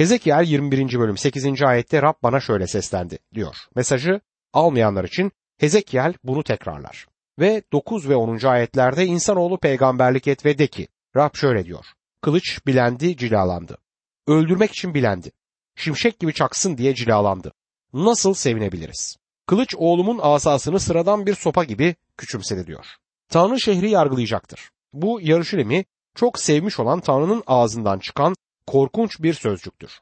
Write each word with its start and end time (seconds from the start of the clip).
Hezekiel 0.00 0.44
21. 0.44 0.98
bölüm 0.98 1.16
8. 1.16 1.62
ayette 1.62 2.02
Rab 2.02 2.14
bana 2.22 2.40
şöyle 2.40 2.66
seslendi 2.66 3.18
diyor. 3.34 3.56
Mesajı 3.74 4.20
almayanlar 4.52 5.04
için 5.04 5.32
Hezekiel 5.58 6.14
bunu 6.24 6.42
tekrarlar. 6.42 7.06
Ve 7.38 7.62
9 7.72 8.08
ve 8.08 8.16
10. 8.16 8.46
ayetlerde 8.46 9.06
insanoğlu 9.06 9.58
peygamberlik 9.58 10.28
et 10.28 10.44
ve 10.44 10.58
de 10.58 10.66
ki 10.66 10.88
Rab 11.16 11.34
şöyle 11.34 11.64
diyor. 11.64 11.84
Kılıç 12.22 12.66
bilendi, 12.66 13.16
cilalandı. 13.16 13.78
Öldürmek 14.26 14.70
için 14.70 14.94
bilendi. 14.94 15.32
Şimşek 15.76 16.20
gibi 16.20 16.34
çaksın 16.34 16.78
diye 16.78 16.94
cilalandı. 16.94 17.52
Nasıl 17.92 18.34
sevinebiliriz? 18.34 19.16
Kılıç 19.46 19.74
oğlumun 19.78 20.18
asasını 20.22 20.80
sıradan 20.80 21.26
bir 21.26 21.34
sopa 21.34 21.64
gibi 21.64 21.94
küçümsedi 22.16 22.66
diyor. 22.66 22.86
Tanrı 23.28 23.60
şehri 23.60 23.90
yargılayacaktır. 23.90 24.70
Bu 24.92 25.20
Yarışilim'i 25.22 25.84
çok 26.14 26.38
sevmiş 26.38 26.80
olan 26.80 27.00
Tanrı'nın 27.00 27.42
ağzından 27.46 27.98
çıkan 27.98 28.34
korkunç 28.70 29.22
bir 29.22 29.34
sözcüktür. 29.34 30.00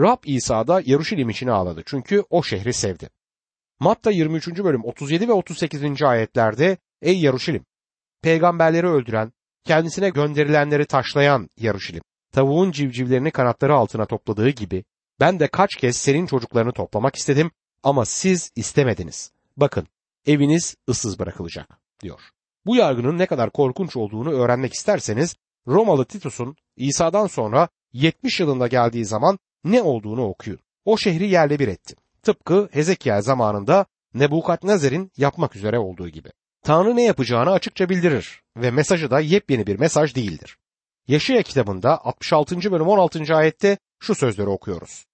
Rab 0.00 0.18
İsa 0.24 0.66
da 0.66 0.82
Yarışilim 0.84 1.30
için 1.30 1.46
ağladı 1.46 1.82
çünkü 1.86 2.24
o 2.30 2.42
şehri 2.42 2.72
sevdi. 2.72 3.10
Matta 3.80 4.10
23. 4.10 4.48
bölüm 4.48 4.84
37 4.84 5.28
ve 5.28 5.32
38. 5.32 6.02
ayetlerde 6.02 6.76
Ey 7.02 7.20
Yaruşilim! 7.20 7.64
Peygamberleri 8.22 8.86
öldüren, 8.86 9.32
kendisine 9.64 10.08
gönderilenleri 10.08 10.86
taşlayan 10.86 11.50
Yaruşilim, 11.56 12.02
tavuğun 12.32 12.70
civcivlerini 12.70 13.30
kanatları 13.30 13.74
altına 13.74 14.06
topladığı 14.06 14.48
gibi 14.48 14.84
ben 15.20 15.40
de 15.40 15.48
kaç 15.48 15.76
kez 15.76 15.96
senin 15.96 16.26
çocuklarını 16.26 16.72
toplamak 16.72 17.16
istedim 17.16 17.50
ama 17.82 18.04
siz 18.04 18.50
istemediniz. 18.56 19.32
Bakın 19.56 19.86
eviniz 20.26 20.76
ıssız 20.88 21.18
bırakılacak 21.18 21.78
diyor. 22.02 22.20
Bu 22.66 22.76
yargının 22.76 23.18
ne 23.18 23.26
kadar 23.26 23.50
korkunç 23.50 23.96
olduğunu 23.96 24.30
öğrenmek 24.30 24.72
isterseniz 24.72 25.36
Romalı 25.66 26.04
Titus'un 26.04 26.56
İsa'dan 26.76 27.26
sonra 27.26 27.68
70 27.96 28.40
yılında 28.40 28.66
geldiği 28.66 29.04
zaman 29.04 29.38
ne 29.64 29.82
olduğunu 29.82 30.24
okuyun. 30.24 30.58
O 30.84 30.96
şehri 30.96 31.28
yerle 31.28 31.58
bir 31.58 31.68
etti. 31.68 31.94
Tıpkı 32.22 32.68
Hezekiel 32.72 33.22
zamanında 33.22 33.86
Nebukadnezer'in 34.14 35.12
yapmak 35.16 35.56
üzere 35.56 35.78
olduğu 35.78 36.08
gibi. 36.08 36.28
Tanrı 36.62 36.96
ne 36.96 37.02
yapacağını 37.02 37.50
açıkça 37.50 37.88
bildirir 37.88 38.42
ve 38.56 38.70
mesajı 38.70 39.10
da 39.10 39.20
yepyeni 39.20 39.66
bir 39.66 39.78
mesaj 39.78 40.14
değildir. 40.14 40.56
Yaşaya 41.08 41.42
kitabında 41.42 42.04
66. 42.04 42.72
bölüm 42.72 42.88
16. 42.88 43.34
ayette 43.34 43.78
şu 44.00 44.14
sözleri 44.14 44.48
okuyoruz. 44.48 45.06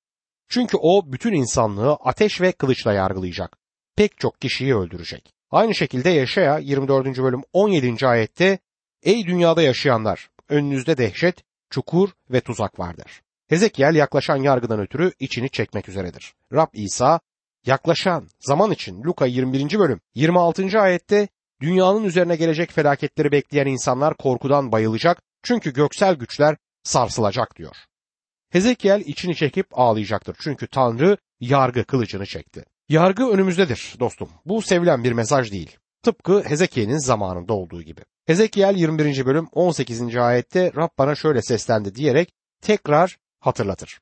Çünkü 0.48 0.76
o 0.80 1.12
bütün 1.12 1.32
insanlığı 1.32 1.92
ateş 1.92 2.40
ve 2.40 2.52
kılıçla 2.52 2.92
yargılayacak. 2.92 3.56
Pek 3.96 4.18
çok 4.18 4.40
kişiyi 4.40 4.76
öldürecek. 4.76 5.32
Aynı 5.50 5.74
şekilde 5.74 6.10
Yaşaya 6.10 6.58
24. 6.58 7.18
bölüm 7.18 7.42
17. 7.52 8.06
ayette 8.06 8.58
Ey 9.02 9.26
dünyada 9.26 9.62
yaşayanlar 9.62 10.30
önünüzde 10.48 10.96
dehşet, 10.98 11.36
çukur 11.72 12.08
ve 12.30 12.40
tuzak 12.40 12.78
vardır. 12.78 13.22
Hezekiel 13.48 13.94
yaklaşan 13.94 14.36
yargıdan 14.36 14.80
ötürü 14.80 15.12
içini 15.18 15.50
çekmek 15.50 15.88
üzeredir. 15.88 16.34
Rab 16.52 16.68
İsa 16.72 17.20
yaklaşan 17.66 18.28
zaman 18.40 18.70
için 18.70 19.02
Luka 19.04 19.26
21. 19.26 19.78
bölüm 19.78 20.00
26. 20.14 20.80
ayette 20.80 21.28
dünyanın 21.60 22.04
üzerine 22.04 22.36
gelecek 22.36 22.72
felaketleri 22.72 23.32
bekleyen 23.32 23.66
insanlar 23.66 24.16
korkudan 24.16 24.72
bayılacak 24.72 25.22
çünkü 25.42 25.72
göksel 25.72 26.14
güçler 26.14 26.56
sarsılacak 26.82 27.56
diyor. 27.56 27.76
Hezekiel 28.50 29.00
içini 29.00 29.36
çekip 29.36 29.66
ağlayacaktır 29.72 30.36
çünkü 30.40 30.66
Tanrı 30.66 31.16
yargı 31.40 31.84
kılıcını 31.84 32.26
çekti. 32.26 32.64
Yargı 32.88 33.28
önümüzdedir 33.28 33.94
dostum. 34.00 34.28
Bu 34.46 34.62
sevilen 34.62 35.04
bir 35.04 35.12
mesaj 35.12 35.52
değil. 35.52 35.76
Tıpkı 36.02 36.42
Hezekiel'in 36.42 36.98
zamanında 36.98 37.54
olduğu 37.54 37.82
gibi. 37.82 38.00
Hezekiel 38.26 38.76
21. 38.76 39.26
bölüm 39.26 39.48
18. 39.52 40.16
ayette 40.16 40.72
Rab 40.76 40.88
bana 40.98 41.14
şöyle 41.14 41.42
seslendi 41.42 41.94
diyerek 41.94 42.34
tekrar 42.60 43.18
hatırlatır. 43.40 44.00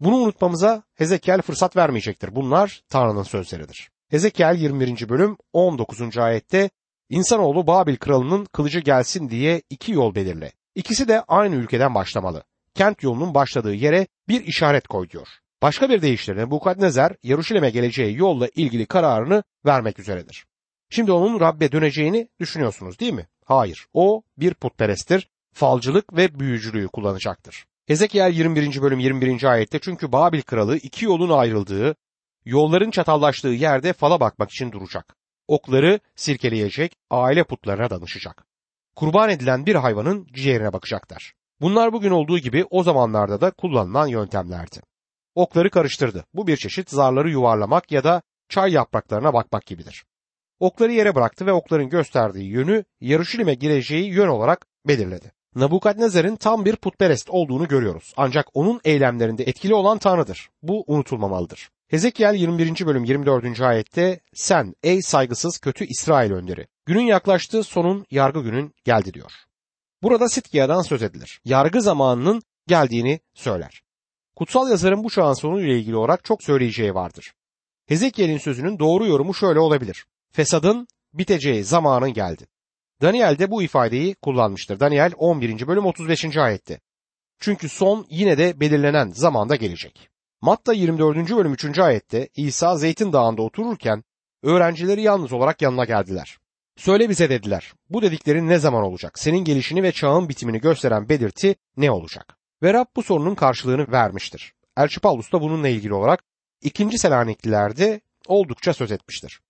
Bunu 0.00 0.16
unutmamıza 0.16 0.82
Hezekiel 0.94 1.42
fırsat 1.42 1.76
vermeyecektir. 1.76 2.34
Bunlar 2.34 2.82
Tanrı'nın 2.88 3.22
sözleridir. 3.22 3.90
Hezekiel 4.10 4.56
21. 4.58 5.08
bölüm 5.08 5.36
19. 5.52 6.18
ayette 6.18 6.70
İnsanoğlu 7.08 7.66
Babil 7.66 7.96
kralının 7.96 8.44
kılıcı 8.44 8.80
gelsin 8.80 9.30
diye 9.30 9.62
iki 9.70 9.92
yol 9.92 10.14
belirle. 10.14 10.52
İkisi 10.74 11.08
de 11.08 11.22
aynı 11.28 11.54
ülkeden 11.54 11.94
başlamalı. 11.94 12.42
Kent 12.74 13.02
yolunun 13.02 13.34
başladığı 13.34 13.74
yere 13.74 14.06
bir 14.28 14.44
işaret 14.44 14.88
koy 14.88 15.10
diyor. 15.10 15.28
Başka 15.62 15.90
bir 15.90 16.02
deyişle 16.02 16.36
Nebukadnezar 16.36 17.12
Yaruşilim'e 17.22 17.70
geleceği 17.70 18.16
yolla 18.16 18.48
ilgili 18.54 18.86
kararını 18.86 19.42
vermek 19.66 19.98
üzeredir. 19.98 20.46
Şimdi 20.90 21.12
onun 21.12 21.40
Rabbe 21.40 21.72
döneceğini 21.72 22.28
düşünüyorsunuz 22.40 22.98
değil 22.98 23.12
mi? 23.12 23.26
Hayır. 23.44 23.86
O 23.92 24.22
bir 24.38 24.54
putperesttir. 24.54 25.28
Falcılık 25.52 26.16
ve 26.16 26.40
büyücülüğü 26.40 26.88
kullanacaktır. 26.88 27.64
Hezekiel 27.86 28.32
21. 28.32 28.82
bölüm 28.82 28.98
21. 28.98 29.44
ayette 29.44 29.78
çünkü 29.78 30.12
Babil 30.12 30.42
kralı 30.42 30.76
iki 30.76 31.04
yolun 31.04 31.30
ayrıldığı, 31.30 31.96
yolların 32.44 32.90
çatallaştığı 32.90 33.48
yerde 33.48 33.92
fala 33.92 34.20
bakmak 34.20 34.50
için 34.50 34.72
duracak. 34.72 35.16
Okları 35.48 36.00
sirkeleyecek, 36.16 36.96
aile 37.10 37.44
putlarına 37.44 37.90
danışacak. 37.90 38.46
Kurban 38.96 39.30
edilen 39.30 39.66
bir 39.66 39.74
hayvanın 39.74 40.26
ciğerine 40.32 40.72
bakacaklar. 40.72 41.32
Bunlar 41.60 41.92
bugün 41.92 42.10
olduğu 42.10 42.38
gibi 42.38 42.64
o 42.70 42.82
zamanlarda 42.82 43.40
da 43.40 43.50
kullanılan 43.50 44.06
yöntemlerdi. 44.06 44.80
Okları 45.34 45.70
karıştırdı. 45.70 46.24
Bu 46.34 46.46
bir 46.46 46.56
çeşit 46.56 46.90
zarları 46.90 47.30
yuvarlamak 47.30 47.92
ya 47.92 48.04
da 48.04 48.22
çay 48.48 48.72
yapraklarına 48.72 49.34
bakmak 49.34 49.66
gibidir. 49.66 50.04
Okları 50.60 50.92
yere 50.92 51.14
bıraktı 51.14 51.46
ve 51.46 51.52
okların 51.52 51.88
gösterdiği 51.88 52.50
yönü 52.50 52.84
Yarışilim'e 53.00 53.54
gireceği 53.54 54.10
yön 54.10 54.28
olarak 54.28 54.66
belirledi. 54.86 55.32
Nabukadnezar'ın 55.54 56.36
tam 56.36 56.64
bir 56.64 56.76
putperest 56.76 57.30
olduğunu 57.30 57.68
görüyoruz. 57.68 58.12
Ancak 58.16 58.46
onun 58.54 58.80
eylemlerinde 58.84 59.44
etkili 59.44 59.74
olan 59.74 59.98
Tanrı'dır. 59.98 60.50
Bu 60.62 60.84
unutulmamalıdır. 60.86 61.68
Hezekiel 61.88 62.34
21. 62.34 62.86
bölüm 62.86 63.04
24. 63.04 63.60
ayette 63.60 64.20
sen 64.34 64.74
ey 64.82 65.02
saygısız 65.02 65.58
kötü 65.58 65.84
İsrail 65.84 66.32
önderi 66.32 66.66
günün 66.86 67.06
yaklaştığı 67.06 67.62
sonun 67.62 68.06
yargı 68.10 68.40
günün 68.40 68.74
geldi 68.84 69.14
diyor. 69.14 69.32
Burada 70.02 70.28
Sitkiya'dan 70.28 70.82
söz 70.82 71.02
edilir. 71.02 71.40
Yargı 71.44 71.82
zamanının 71.82 72.42
geldiğini 72.66 73.20
söyler. 73.34 73.82
Kutsal 74.36 74.70
yazarın 74.70 75.04
bu 75.04 75.10
çağın 75.10 75.34
sonu 75.34 75.60
ile 75.60 75.78
ilgili 75.78 75.96
olarak 75.96 76.24
çok 76.24 76.42
söyleyeceği 76.42 76.94
vardır. 76.94 77.32
Hezekiel'in 77.86 78.38
sözünün 78.38 78.78
doğru 78.78 79.06
yorumu 79.06 79.34
şöyle 79.34 79.60
olabilir. 79.60 80.06
Fesadın 80.32 80.88
biteceği 81.12 81.64
zamanın 81.64 82.12
geldi. 82.12 82.46
Daniel 83.02 83.38
de 83.38 83.50
bu 83.50 83.62
ifadeyi 83.62 84.14
kullanmıştır. 84.14 84.80
Daniel 84.80 85.12
11. 85.16 85.66
bölüm 85.66 85.86
35. 85.86 86.36
ayette. 86.36 86.80
Çünkü 87.38 87.68
son 87.68 88.06
yine 88.10 88.38
de 88.38 88.60
belirlenen 88.60 89.10
zamanda 89.10 89.56
gelecek. 89.56 90.08
Matta 90.40 90.72
24. 90.72 91.16
bölüm 91.30 91.52
3. 91.52 91.78
ayette 91.78 92.28
İsa 92.36 92.76
Zeytin 92.76 93.12
Dağı'nda 93.12 93.42
otururken 93.42 94.04
öğrencileri 94.42 95.02
yalnız 95.02 95.32
olarak 95.32 95.62
yanına 95.62 95.84
geldiler. 95.84 96.38
Söyle 96.76 97.08
bize 97.08 97.30
dediler. 97.30 97.72
Bu 97.90 98.02
dediklerin 98.02 98.48
ne 98.48 98.58
zaman 98.58 98.82
olacak? 98.82 99.18
Senin 99.18 99.44
gelişini 99.44 99.82
ve 99.82 99.92
çağın 99.92 100.28
bitimini 100.28 100.60
gösteren 100.60 101.08
belirti 101.08 101.56
ne 101.76 101.90
olacak? 101.90 102.36
Ve 102.62 102.74
Rab 102.74 102.86
bu 102.96 103.02
sorunun 103.02 103.34
karşılığını 103.34 103.92
vermiştir. 103.92 104.52
Elçi 104.76 105.00
Paulus 105.00 105.32
da 105.32 105.40
bununla 105.40 105.68
ilgili 105.68 105.94
olarak 105.94 106.24
2. 106.62 106.98
Selanikliler'de 106.98 108.00
oldukça 108.26 108.74
söz 108.74 108.92
etmiştir. 108.92 109.40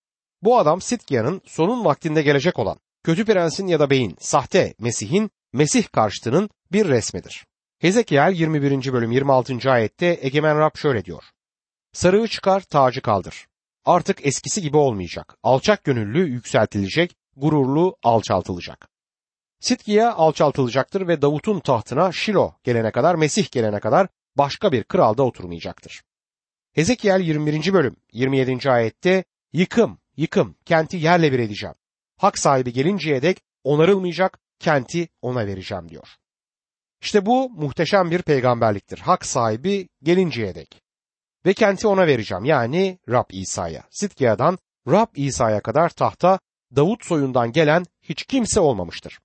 Bu 0.41 0.57
adam 0.57 0.81
Sitkiya'nın 0.81 1.41
sonun 1.45 1.85
vaktinde 1.85 2.21
gelecek 2.21 2.59
olan 2.59 2.77
kötü 3.03 3.25
prensin 3.25 3.67
ya 3.67 3.79
da 3.79 3.89
beyin, 3.89 4.15
sahte 4.19 4.73
Mesih'in 4.79 5.31
Mesih 5.53 5.83
karşıtının 5.91 6.49
bir 6.71 6.87
resmidir. 6.87 7.45
Hezekiel 7.79 8.33
21. 8.35 8.93
bölüm 8.93 9.11
26. 9.11 9.71
ayette 9.71 10.19
Egemen 10.21 10.59
Rab 10.59 10.77
şöyle 10.77 11.05
diyor. 11.05 11.23
Sarığı 11.93 12.27
çıkar, 12.27 12.61
tacı 12.61 13.01
kaldır. 13.01 13.47
Artık 13.85 14.25
eskisi 14.25 14.61
gibi 14.61 14.77
olmayacak. 14.77 15.35
Alçak 15.43 15.83
gönüllü 15.83 16.29
yükseltilecek, 16.29 17.15
gururlu 17.35 17.95
alçaltılacak. 18.03 18.87
Sitkiye 19.59 20.05
alçaltılacaktır 20.05 21.07
ve 21.07 21.21
Davut'un 21.21 21.59
tahtına 21.59 22.11
Şilo 22.11 22.53
gelene 22.63 22.91
kadar, 22.91 23.15
Mesih 23.15 23.51
gelene 23.51 23.79
kadar 23.79 24.07
başka 24.37 24.71
bir 24.71 24.83
kral 24.83 25.17
da 25.17 25.23
oturmayacaktır. 25.23 26.01
Hezekiel 26.73 27.19
21. 27.19 27.73
bölüm 27.73 27.95
27. 28.13 28.71
ayette 28.71 29.23
yıkım, 29.53 29.97
yıkım, 30.19 30.55
kenti 30.65 30.97
yerle 30.97 31.31
bir 31.31 31.39
edeceğim. 31.39 31.75
Hak 32.17 32.39
sahibi 32.39 32.73
gelinceye 32.73 33.21
dek 33.21 33.41
onarılmayacak, 33.63 34.39
kenti 34.59 35.09
ona 35.21 35.47
vereceğim 35.47 35.89
diyor. 35.89 36.07
İşte 37.01 37.25
bu 37.25 37.49
muhteşem 37.49 38.11
bir 38.11 38.21
peygamberliktir. 38.21 38.99
Hak 38.99 39.25
sahibi 39.25 39.89
gelinceye 40.03 40.55
dek. 40.55 40.81
Ve 41.45 41.53
kenti 41.53 41.87
ona 41.87 42.07
vereceğim 42.07 42.45
yani 42.45 42.99
Rab 43.09 43.29
İsa'ya. 43.29 43.83
Sitkiya'dan 43.89 44.57
Rab 44.87 45.07
İsa'ya 45.15 45.61
kadar 45.61 45.89
tahta 45.89 46.39
Davut 46.75 47.05
soyundan 47.05 47.51
gelen 47.51 47.85
hiç 48.01 48.23
kimse 48.23 48.59
olmamıştır. 48.59 49.19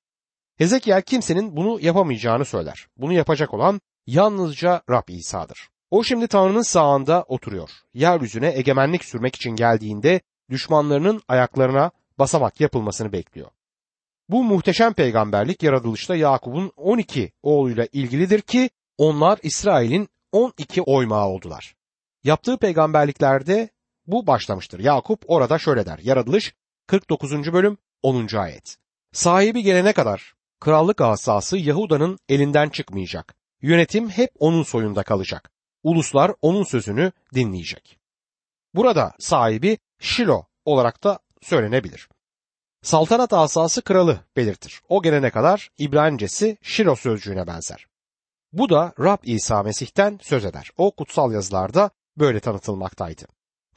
Hezekiel 0.56 1.02
kimsenin 1.02 1.56
bunu 1.56 1.80
yapamayacağını 1.80 2.44
söyler. 2.44 2.86
Bunu 2.96 3.12
yapacak 3.12 3.54
olan 3.54 3.80
yalnızca 4.06 4.82
Rab 4.90 5.08
İsa'dır. 5.08 5.68
O 5.90 6.04
şimdi 6.04 6.28
Tanrı'nın 6.28 6.62
sağında 6.62 7.22
oturuyor. 7.22 7.70
Yeryüzüne 7.94 8.52
egemenlik 8.56 9.04
sürmek 9.04 9.36
için 9.36 9.50
geldiğinde 9.50 10.20
düşmanlarının 10.50 11.22
ayaklarına 11.28 11.90
basamak 12.18 12.60
yapılmasını 12.60 13.12
bekliyor. 13.12 13.50
Bu 14.28 14.44
muhteşem 14.44 14.92
peygamberlik 14.92 15.62
yaratılışta 15.62 16.16
Yakup'un 16.16 16.72
12 16.76 17.32
oğluyla 17.42 17.86
ilgilidir 17.92 18.40
ki 18.40 18.70
onlar 18.98 19.38
İsrail'in 19.42 20.08
12 20.32 20.82
oymağı 20.82 21.26
oldular. 21.26 21.74
Yaptığı 22.24 22.58
peygamberliklerde 22.58 23.68
bu 24.06 24.26
başlamıştır. 24.26 24.78
Yakup 24.80 25.24
orada 25.26 25.58
şöyle 25.58 25.86
der. 25.86 25.98
Yaratılış 26.02 26.54
49. 26.86 27.52
bölüm 27.52 27.78
10. 28.02 28.36
ayet. 28.36 28.76
Sahibi 29.12 29.62
gelene 29.62 29.92
kadar 29.92 30.34
krallık 30.60 31.00
asası 31.00 31.58
Yahuda'nın 31.58 32.18
elinden 32.28 32.68
çıkmayacak. 32.68 33.34
Yönetim 33.62 34.08
hep 34.08 34.30
onun 34.38 34.62
soyunda 34.62 35.02
kalacak. 35.02 35.50
Uluslar 35.82 36.32
onun 36.42 36.64
sözünü 36.64 37.12
dinleyecek. 37.34 37.98
Burada 38.74 39.12
sahibi 39.18 39.78
Şilo 40.00 40.44
olarak 40.64 41.04
da 41.04 41.18
söylenebilir. 41.42 42.08
Saltanat 42.82 43.32
asası 43.32 43.82
kralı 43.82 44.20
belirtir. 44.36 44.80
O 44.88 45.02
gelene 45.02 45.30
kadar 45.30 45.70
İbranicesi 45.78 46.58
Şilo 46.62 46.96
sözcüğüne 46.96 47.46
benzer. 47.46 47.86
Bu 48.52 48.70
da 48.70 48.92
Rab 49.00 49.18
İsa 49.22 49.62
Mesih'ten 49.62 50.18
söz 50.22 50.44
eder. 50.44 50.70
O 50.76 50.90
kutsal 50.90 51.32
yazılarda 51.32 51.90
böyle 52.16 52.40
tanıtılmaktaydı. 52.40 53.24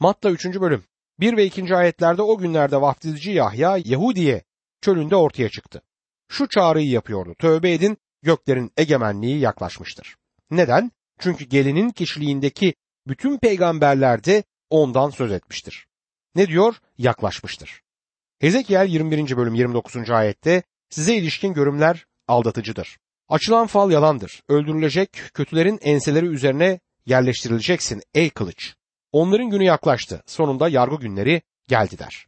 Matta 0.00 0.30
3. 0.30 0.46
bölüm 0.46 0.84
1 1.20 1.36
ve 1.36 1.44
2. 1.44 1.76
ayetlerde 1.76 2.22
o 2.22 2.38
günlerde 2.38 2.80
vaftizci 2.80 3.30
Yahya 3.30 3.78
Yahudiye 3.84 4.42
çölünde 4.80 5.16
ortaya 5.16 5.48
çıktı. 5.48 5.82
Şu 6.28 6.48
çağrıyı 6.48 6.90
yapıyordu. 6.90 7.34
Tövbe 7.38 7.72
edin 7.72 7.96
göklerin 8.22 8.72
egemenliği 8.76 9.38
yaklaşmıştır. 9.38 10.16
Neden? 10.50 10.90
Çünkü 11.18 11.44
gelinin 11.44 11.90
kişiliğindeki 11.90 12.74
bütün 13.06 13.38
peygamberler 13.38 14.24
de 14.24 14.44
ondan 14.70 15.10
söz 15.10 15.32
etmiştir. 15.32 15.86
Ne 16.34 16.48
diyor? 16.48 16.74
Yaklaşmıştır. 16.98 17.82
Hezekiel 18.38 18.88
21. 18.88 19.36
bölüm 19.36 19.54
29. 19.54 20.10
ayette 20.10 20.62
size 20.90 21.14
ilişkin 21.16 21.52
görümler 21.52 22.06
aldatıcıdır. 22.28 22.98
Açılan 23.28 23.66
fal 23.66 23.90
yalandır. 23.90 24.42
Öldürülecek 24.48 25.10
kötülerin 25.34 25.78
enseleri 25.82 26.26
üzerine 26.26 26.80
yerleştirileceksin 27.06 28.02
ey 28.14 28.30
kılıç. 28.30 28.74
Onların 29.12 29.50
günü 29.50 29.64
yaklaştı. 29.64 30.22
Sonunda 30.26 30.68
yargı 30.68 30.96
günleri 30.96 31.42
geldi 31.68 31.98
der. 31.98 32.26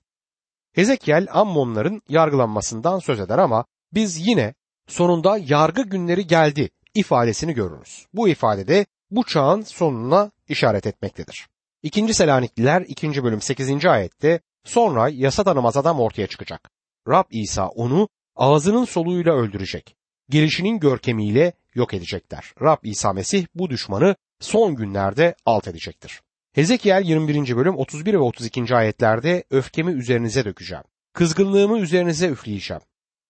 Hezekiel 0.72 1.26
Ammonların 1.32 2.02
yargılanmasından 2.08 2.98
söz 2.98 3.20
eder 3.20 3.38
ama 3.38 3.64
biz 3.92 4.26
yine 4.28 4.54
sonunda 4.88 5.38
yargı 5.38 5.82
günleri 5.82 6.26
geldi 6.26 6.70
ifadesini 6.94 7.54
görürüz. 7.54 8.06
Bu 8.14 8.28
ifadede 8.28 8.86
bu 9.10 9.24
çağın 9.24 9.62
sonuna 9.62 10.30
işaret 10.48 10.86
etmektedir. 10.86 11.48
İkinci 11.82 12.14
Selanikliler 12.14 12.84
2. 12.88 13.24
bölüm 13.24 13.40
8. 13.40 13.86
ayette 13.86 14.40
sonra 14.64 15.08
yasa 15.08 15.44
tanımaz 15.44 15.76
adam 15.76 16.00
ortaya 16.00 16.26
çıkacak. 16.26 16.70
Rab 17.08 17.24
İsa 17.30 17.68
onu 17.68 18.08
ağzının 18.36 18.84
soluğuyla 18.84 19.32
öldürecek. 19.32 19.96
Gelişinin 20.28 20.80
görkemiyle 20.80 21.52
yok 21.74 21.94
edecekler. 21.94 22.52
Rab 22.62 22.78
İsa 22.82 23.12
Mesih 23.12 23.46
bu 23.54 23.70
düşmanı 23.70 24.16
son 24.40 24.74
günlerde 24.74 25.34
alt 25.46 25.68
edecektir. 25.68 26.20
Hezekiel 26.52 27.02
21. 27.04 27.56
bölüm 27.56 27.76
31 27.76 28.14
ve 28.14 28.18
32. 28.18 28.74
ayetlerde 28.74 29.44
öfkemi 29.50 29.92
üzerinize 29.92 30.44
dökeceğim. 30.44 30.84
Kızgınlığımı 31.12 31.78
üzerinize 31.78 32.28
üfleyeceğim. 32.28 32.82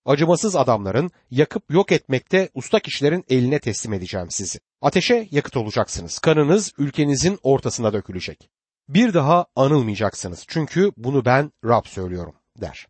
Acımasız 0.05 0.57
adamların 0.57 1.11
yakıp 1.31 1.71
yok 1.71 1.93
etmekte 1.93 2.49
usta 2.55 2.81
kişilerin 2.81 3.25
eline 3.29 3.59
teslim 3.59 3.93
edeceğim 3.93 4.27
sizi. 4.31 4.59
Ateşe 4.81 5.29
yakıt 5.31 5.57
olacaksınız. 5.57 6.19
Kanınız 6.19 6.73
ülkenizin 6.79 7.39
ortasına 7.43 7.93
dökülecek. 7.93 8.51
Bir 8.89 9.15
daha 9.15 9.47
anılmayacaksınız 9.57 10.45
çünkü 10.49 10.93
bunu 10.97 11.25
ben 11.25 11.53
Rab 11.65 11.85
söylüyorum 11.87 12.35
der. 12.61 12.87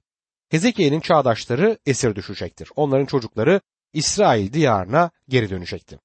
Hezekiel'in 0.48 1.00
çağdaşları 1.00 1.78
esir 1.86 2.14
düşecektir. 2.14 2.70
Onların 2.76 3.06
çocukları 3.06 3.60
İsrail 3.92 4.52
diyarına 4.52 5.10
geri 5.28 5.50
dönecekti. 5.50 5.98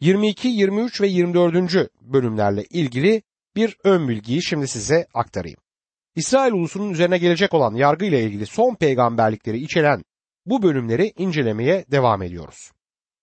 22, 0.00 0.48
23 0.48 1.00
ve 1.00 1.06
24. 1.08 1.90
bölümlerle 2.00 2.64
ilgili 2.64 3.22
bir 3.56 3.76
ön 3.84 4.08
bilgiyi 4.08 4.42
şimdi 4.42 4.68
size 4.68 5.06
aktarayım. 5.14 5.58
İsrail 6.14 6.52
ulusunun 6.52 6.90
üzerine 6.90 7.18
gelecek 7.18 7.54
olan 7.54 7.74
yargı 7.74 8.04
ile 8.04 8.22
ilgili 8.22 8.46
son 8.46 8.74
peygamberlikleri 8.74 9.58
içeren 9.58 10.04
bu 10.46 10.62
bölümleri 10.62 11.12
incelemeye 11.16 11.84
devam 11.90 12.22
ediyoruz. 12.22 12.70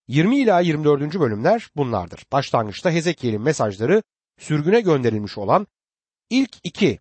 20 0.08 0.38
ila 0.38 0.60
24. 0.60 1.20
bölümler 1.20 1.70
bunlardır. 1.76 2.26
Başlangıçta 2.32 2.92
Hezekiel'in 2.92 3.42
mesajları 3.42 4.04
sürgüne 4.40 4.82
gönderilmiş 4.82 5.38
olan 5.38 5.68
ilk 6.30 6.52
iki 6.64 7.00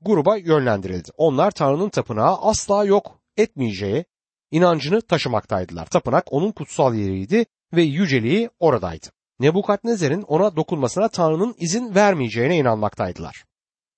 gruba 0.00 0.36
yönlendirildi. 0.36 1.10
Onlar 1.16 1.50
Tanrı'nın 1.50 1.88
tapınağı 1.88 2.36
asla 2.36 2.84
yok 2.84 3.20
etmeyeceği 3.36 4.04
inancını 4.50 5.02
taşımaktaydılar. 5.02 5.86
Tapınak 5.86 6.32
onun 6.32 6.52
kutsal 6.52 6.94
yeriydi 6.94 7.46
ve 7.74 7.82
yüceliği 7.82 8.50
oradaydı. 8.58 9.06
Nebukadnezer'in 9.40 10.22
ona 10.22 10.56
dokunmasına 10.56 11.08
Tanrı'nın 11.08 11.54
izin 11.58 11.94
vermeyeceğine 11.94 12.56
inanmaktaydılar. 12.56 13.44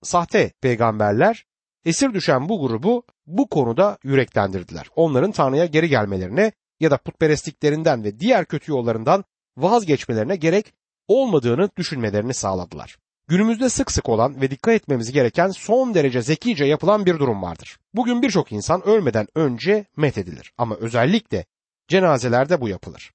Sahte 0.02 0.52
peygamberler 0.60 1.44
esir 1.86 2.14
düşen 2.14 2.48
bu 2.48 2.60
grubu 2.60 3.02
bu 3.26 3.48
konuda 3.48 3.98
yüreklendirdiler. 4.04 4.86
Onların 4.96 5.32
Tanrı'ya 5.32 5.66
geri 5.66 5.88
gelmelerine 5.88 6.52
ya 6.80 6.90
da 6.90 6.96
putperestliklerinden 6.96 8.04
ve 8.04 8.20
diğer 8.20 8.44
kötü 8.44 8.72
yollarından 8.72 9.24
vazgeçmelerine 9.56 10.36
gerek 10.36 10.72
olmadığını 11.08 11.70
düşünmelerini 11.76 12.34
sağladılar. 12.34 12.96
Günümüzde 13.28 13.68
sık 13.68 13.90
sık 13.92 14.08
olan 14.08 14.40
ve 14.40 14.50
dikkat 14.50 14.74
etmemiz 14.74 15.12
gereken 15.12 15.48
son 15.48 15.94
derece 15.94 16.22
zekice 16.22 16.64
yapılan 16.64 17.06
bir 17.06 17.18
durum 17.18 17.42
vardır. 17.42 17.78
Bugün 17.94 18.22
birçok 18.22 18.52
insan 18.52 18.88
ölmeden 18.88 19.26
önce 19.34 19.84
met 19.96 20.18
edilir 20.18 20.52
ama 20.58 20.76
özellikle 20.76 21.44
cenazelerde 21.88 22.60
bu 22.60 22.68
yapılır. 22.68 23.12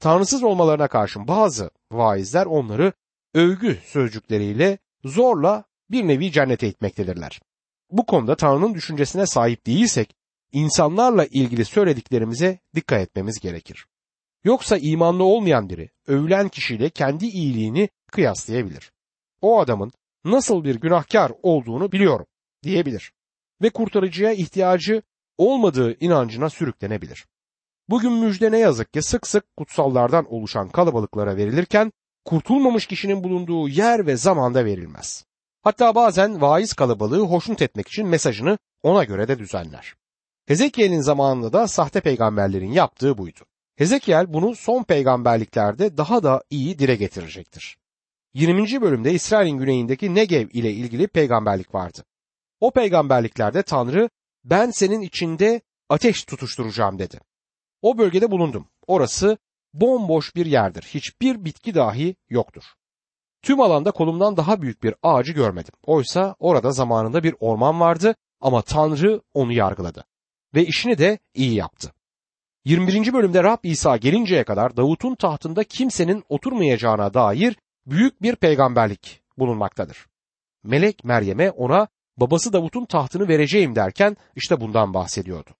Tanrısız 0.00 0.42
olmalarına 0.42 0.88
karşın 0.88 1.28
bazı 1.28 1.70
vaizler 1.92 2.46
onları 2.46 2.92
övgü 3.34 3.78
sözcükleriyle 3.84 4.78
zorla 5.04 5.64
bir 5.90 6.08
nevi 6.08 6.32
cennete 6.32 6.68
itmektedirler. 6.68 7.40
Bu 7.92 8.06
konuda 8.06 8.36
Tanrı'nın 8.36 8.74
düşüncesine 8.74 9.26
sahip 9.26 9.66
değilsek 9.66 10.16
insanlarla 10.52 11.24
ilgili 11.24 11.64
söylediklerimize 11.64 12.58
dikkat 12.74 13.00
etmemiz 13.00 13.40
gerekir. 13.40 13.86
Yoksa 14.44 14.76
imanlı 14.76 15.24
olmayan 15.24 15.68
biri 15.68 15.90
övülen 16.06 16.48
kişiyle 16.48 16.90
kendi 16.90 17.26
iyiliğini 17.26 17.88
kıyaslayabilir. 18.12 18.92
O 19.40 19.60
adamın 19.60 19.92
nasıl 20.24 20.64
bir 20.64 20.74
günahkar 20.74 21.32
olduğunu 21.42 21.92
biliyorum 21.92 22.26
diyebilir 22.62 23.12
ve 23.62 23.70
kurtarıcıya 23.70 24.32
ihtiyacı 24.32 25.02
olmadığı 25.38 25.96
inancına 26.00 26.50
sürüklenebilir. 26.50 27.26
Bugün 27.88 28.12
müjde 28.12 28.52
ne 28.52 28.58
yazık 28.58 28.92
ki 28.92 29.02
sık 29.02 29.26
sık 29.26 29.56
kutsallardan 29.56 30.32
oluşan 30.32 30.68
kalabalıklara 30.68 31.36
verilirken 31.36 31.92
kurtulmamış 32.24 32.86
kişinin 32.86 33.24
bulunduğu 33.24 33.68
yer 33.68 34.06
ve 34.06 34.16
zamanda 34.16 34.64
verilmez. 34.64 35.24
Hatta 35.62 35.94
bazen 35.94 36.40
vaiz 36.40 36.72
kalabalığı 36.72 37.20
hoşnut 37.20 37.62
etmek 37.62 37.88
için 37.88 38.06
mesajını 38.06 38.58
ona 38.82 39.04
göre 39.04 39.28
de 39.28 39.38
düzenler. 39.38 39.94
Hezekiel'in 40.46 41.00
zamanında 41.00 41.52
da 41.52 41.68
sahte 41.68 42.00
peygamberlerin 42.00 42.72
yaptığı 42.72 43.18
buydu. 43.18 43.40
Hezekiel 43.76 44.32
bunu 44.32 44.54
son 44.54 44.82
peygamberliklerde 44.82 45.96
daha 45.96 46.22
da 46.22 46.42
iyi 46.50 46.78
dile 46.78 46.96
getirecektir. 46.96 47.76
20. 48.34 48.80
bölümde 48.80 49.12
İsrail'in 49.12 49.58
güneyindeki 49.58 50.14
Negev 50.14 50.48
ile 50.52 50.72
ilgili 50.72 51.08
peygamberlik 51.08 51.74
vardı. 51.74 52.04
O 52.60 52.70
peygamberliklerde 52.70 53.62
Tanrı 53.62 54.10
ben 54.44 54.70
senin 54.70 55.00
içinde 55.00 55.60
ateş 55.88 56.24
tutuşturacağım 56.24 56.98
dedi. 56.98 57.20
O 57.82 57.98
bölgede 57.98 58.30
bulundum. 58.30 58.68
Orası 58.86 59.38
bomboş 59.74 60.36
bir 60.36 60.46
yerdir. 60.46 60.82
Hiçbir 60.82 61.44
bitki 61.44 61.74
dahi 61.74 62.16
yoktur. 62.30 62.64
Tüm 63.42 63.60
alanda 63.60 63.90
kolumdan 63.90 64.36
daha 64.36 64.62
büyük 64.62 64.82
bir 64.82 64.94
ağacı 65.02 65.32
görmedim. 65.32 65.72
Oysa 65.86 66.36
orada 66.38 66.70
zamanında 66.70 67.22
bir 67.22 67.34
orman 67.40 67.80
vardı 67.80 68.14
ama 68.40 68.62
Tanrı 68.62 69.20
onu 69.34 69.52
yargıladı. 69.52 70.04
Ve 70.54 70.66
işini 70.66 70.98
de 70.98 71.18
iyi 71.34 71.54
yaptı. 71.54 71.92
21. 72.64 73.12
bölümde 73.12 73.44
Rab 73.44 73.58
İsa 73.62 73.96
gelinceye 73.96 74.44
kadar 74.44 74.76
Davut'un 74.76 75.14
tahtında 75.14 75.64
kimsenin 75.64 76.24
oturmayacağına 76.28 77.14
dair 77.14 77.56
büyük 77.86 78.22
bir 78.22 78.36
peygamberlik 78.36 79.20
bulunmaktadır. 79.38 80.06
Melek 80.64 81.04
Meryem'e 81.04 81.50
ona 81.50 81.88
babası 82.16 82.52
Davut'un 82.52 82.84
tahtını 82.84 83.28
vereceğim 83.28 83.74
derken 83.74 84.16
işte 84.36 84.60
bundan 84.60 84.94
bahsediyordu. 84.94 85.50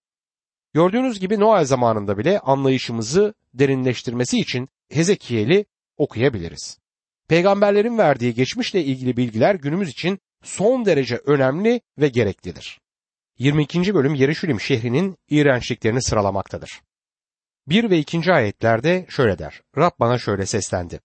Gördüğünüz 0.75 1.21
gibi 1.21 1.41
Noel 1.41 1.65
zamanında 1.65 2.19
bile 2.19 2.41
anlayışımızı 2.41 3.35
derinleştirmesi 3.55 4.39
için 4.39 4.69
Hezekiel'i 4.91 5.67
okuyabiliriz. 5.97 6.82
Peygamberlerin 7.29 7.99
verdiği 7.99 8.35
geçmişle 8.35 8.85
ilgili 8.85 9.17
bilgiler 9.17 9.55
günümüz 9.55 9.89
için 9.89 10.19
son 10.43 10.85
derece 10.85 11.17
önemli 11.17 11.81
ve 11.99 12.09
gereklidir. 12.09 12.81
22. 13.39 13.95
bölüm 13.95 14.15
Yerişulim 14.15 14.61
şehrinin 14.61 15.17
iğrençliklerini 15.29 16.03
sıralamaktadır. 16.03 16.81
1 17.67 17.91
ve 17.91 17.99
2. 17.99 18.33
ayetlerde 18.33 19.07
şöyle 19.09 19.39
der. 19.39 19.61
Rab 19.77 19.91
bana 20.01 20.19
şöyle 20.19 20.47
seslendi. 20.47 21.01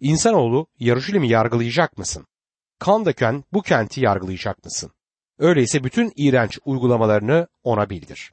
İnsanoğlu 0.00 0.66
Yeruşalim'i 0.78 1.28
yargılayacak 1.28 1.98
mısın? 1.98 2.26
Kan 2.78 3.04
döken 3.04 3.44
bu 3.52 3.62
kenti 3.62 4.00
yargılayacak 4.00 4.64
mısın? 4.64 4.90
Öyleyse 5.38 5.84
bütün 5.84 6.12
iğrenç 6.16 6.58
uygulamalarını 6.64 7.48
ona 7.62 7.90
bildir. 7.90 8.32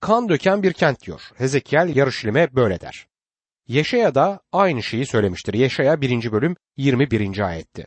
Kan 0.00 0.28
döken 0.28 0.62
bir 0.62 0.72
kent 0.72 1.02
diyor. 1.02 1.20
Hezekiel 1.34 1.96
Yeruşalim'e 1.96 2.54
böyle 2.54 2.80
der. 2.80 3.06
Yeşaya 3.68 4.14
da 4.14 4.40
aynı 4.52 4.82
şeyi 4.82 5.06
söylemiştir. 5.06 5.54
Yeşaya 5.54 6.00
1. 6.00 6.32
bölüm 6.32 6.56
21. 6.76 7.38
ayetti. 7.38 7.86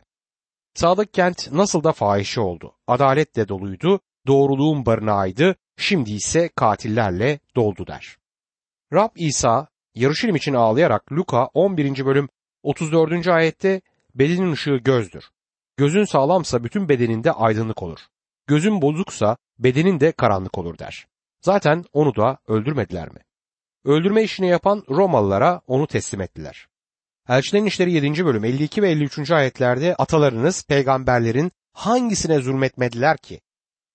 Sadık 0.74 1.14
kent 1.14 1.52
nasıl 1.52 1.84
da 1.84 1.92
fahişe 1.92 2.40
oldu. 2.40 2.74
Adaletle 2.86 3.48
doluydu, 3.48 4.00
doğruluğun 4.26 4.86
barınağıydı, 4.86 5.56
şimdi 5.76 6.12
ise 6.12 6.48
katillerle 6.48 7.40
doldu 7.56 7.86
der. 7.86 8.16
Rab 8.92 9.10
İsa 9.16 9.68
Yarışilim 9.94 10.36
için 10.36 10.54
ağlayarak 10.54 11.12
Luka 11.12 11.46
11. 11.46 12.06
bölüm 12.06 12.28
34. 12.62 13.28
ayette 13.28 13.80
bedenin 14.14 14.52
ışığı 14.52 14.76
gözdür. 14.76 15.24
Gözün 15.76 16.04
sağlamsa 16.04 16.64
bütün 16.64 16.88
bedeninde 16.88 17.32
aydınlık 17.32 17.82
olur. 17.82 18.00
Gözün 18.46 18.82
bozuksa 18.82 19.36
bedenin 19.58 20.00
de 20.00 20.12
karanlık 20.12 20.58
olur 20.58 20.78
der. 20.78 21.06
Zaten 21.40 21.84
onu 21.92 22.16
da 22.16 22.38
öldürmediler 22.48 23.08
mi? 23.08 23.20
Öldürme 23.84 24.22
işini 24.22 24.48
yapan 24.48 24.84
Romalılara 24.90 25.60
onu 25.66 25.86
teslim 25.86 26.20
ettiler. 26.20 26.68
Elçilerin 27.28 27.66
İşleri 27.66 27.92
7. 27.92 28.24
bölüm 28.24 28.44
52 28.44 28.82
ve 28.82 28.90
53. 28.90 29.30
ayetlerde 29.30 29.94
atalarınız 29.94 30.64
peygamberlerin 30.64 31.52
hangisine 31.72 32.40
zulmetmediler 32.40 33.16
ki? 33.16 33.40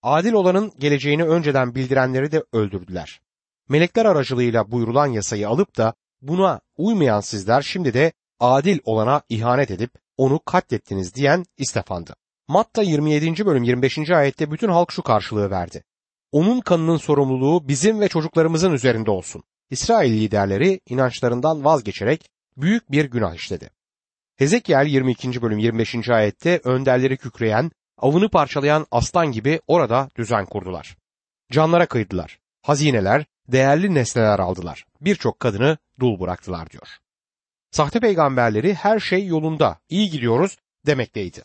Adil 0.02 0.34
olanın 0.34 0.74
geleceğini 0.80 1.24
önceden 1.24 1.76
bildirenleri 1.76 2.32
de 2.32 2.44
öldürdüler. 2.54 3.22
Melekler 3.70 4.06
aracılığıyla 4.06 4.72
buyurulan 4.72 5.08
yasayı 5.08 5.50
alıp 5.50 5.78
da 5.78 5.94
buna 6.22 6.62
uymayan 6.78 7.22
sizler 7.22 7.62
şimdi 7.62 7.94
de 7.94 8.12
adil 8.40 8.80
olana 8.84 9.22
ihanet 9.30 9.72
edip 9.72 9.92
onu 10.18 10.40
katlettiniz 10.46 11.16
diyen 11.16 11.46
İstefan'dı. 11.58 12.16
Matta 12.48 12.82
27. 12.82 13.46
bölüm 13.46 13.64
25. 13.64 14.10
ayette 14.10 14.52
bütün 14.52 14.70
halk 14.70 14.92
şu 14.92 15.02
karşılığı 15.02 15.50
verdi. 15.50 15.84
Onun 16.32 16.62
kanının 16.62 16.98
sorumluluğu 16.98 17.68
bizim 17.68 18.00
ve 18.00 18.08
çocuklarımızın 18.08 18.74
üzerinde 18.74 19.12
olsun. 19.12 19.44
İsrail 19.70 20.14
liderleri 20.14 20.80
inançlarından 20.90 21.66
vazgeçerek 21.66 22.30
büyük 22.58 22.92
bir 22.92 23.06
günah 23.06 23.36
işledi. 23.36 23.70
Hezekiel 24.36 24.86
22. 24.86 25.42
bölüm 25.42 25.60
25. 25.60 26.10
ayette 26.10 26.62
önderleri 26.64 27.18
kükreyen, 27.18 27.72
avını 27.98 28.30
parçalayan 28.30 28.88
aslan 28.92 29.32
gibi 29.32 29.60
orada 29.68 30.10
düzen 30.18 30.46
kurdular. 30.46 30.98
Canlara 31.52 31.86
kıydılar. 31.86 32.40
Hazineler, 32.62 33.26
değerli 33.48 33.94
nesneler 33.94 34.40
aldılar. 34.40 34.86
Birçok 35.02 35.40
kadını 35.40 35.78
dul 36.00 36.20
bıraktılar 36.20 36.70
diyor. 36.70 36.88
Sahte 37.72 38.00
peygamberleri 38.00 38.74
her 38.74 39.00
şey 39.00 39.26
yolunda, 39.26 39.80
iyi 39.90 40.10
gidiyoruz 40.10 40.58
demekteydi. 40.86 41.44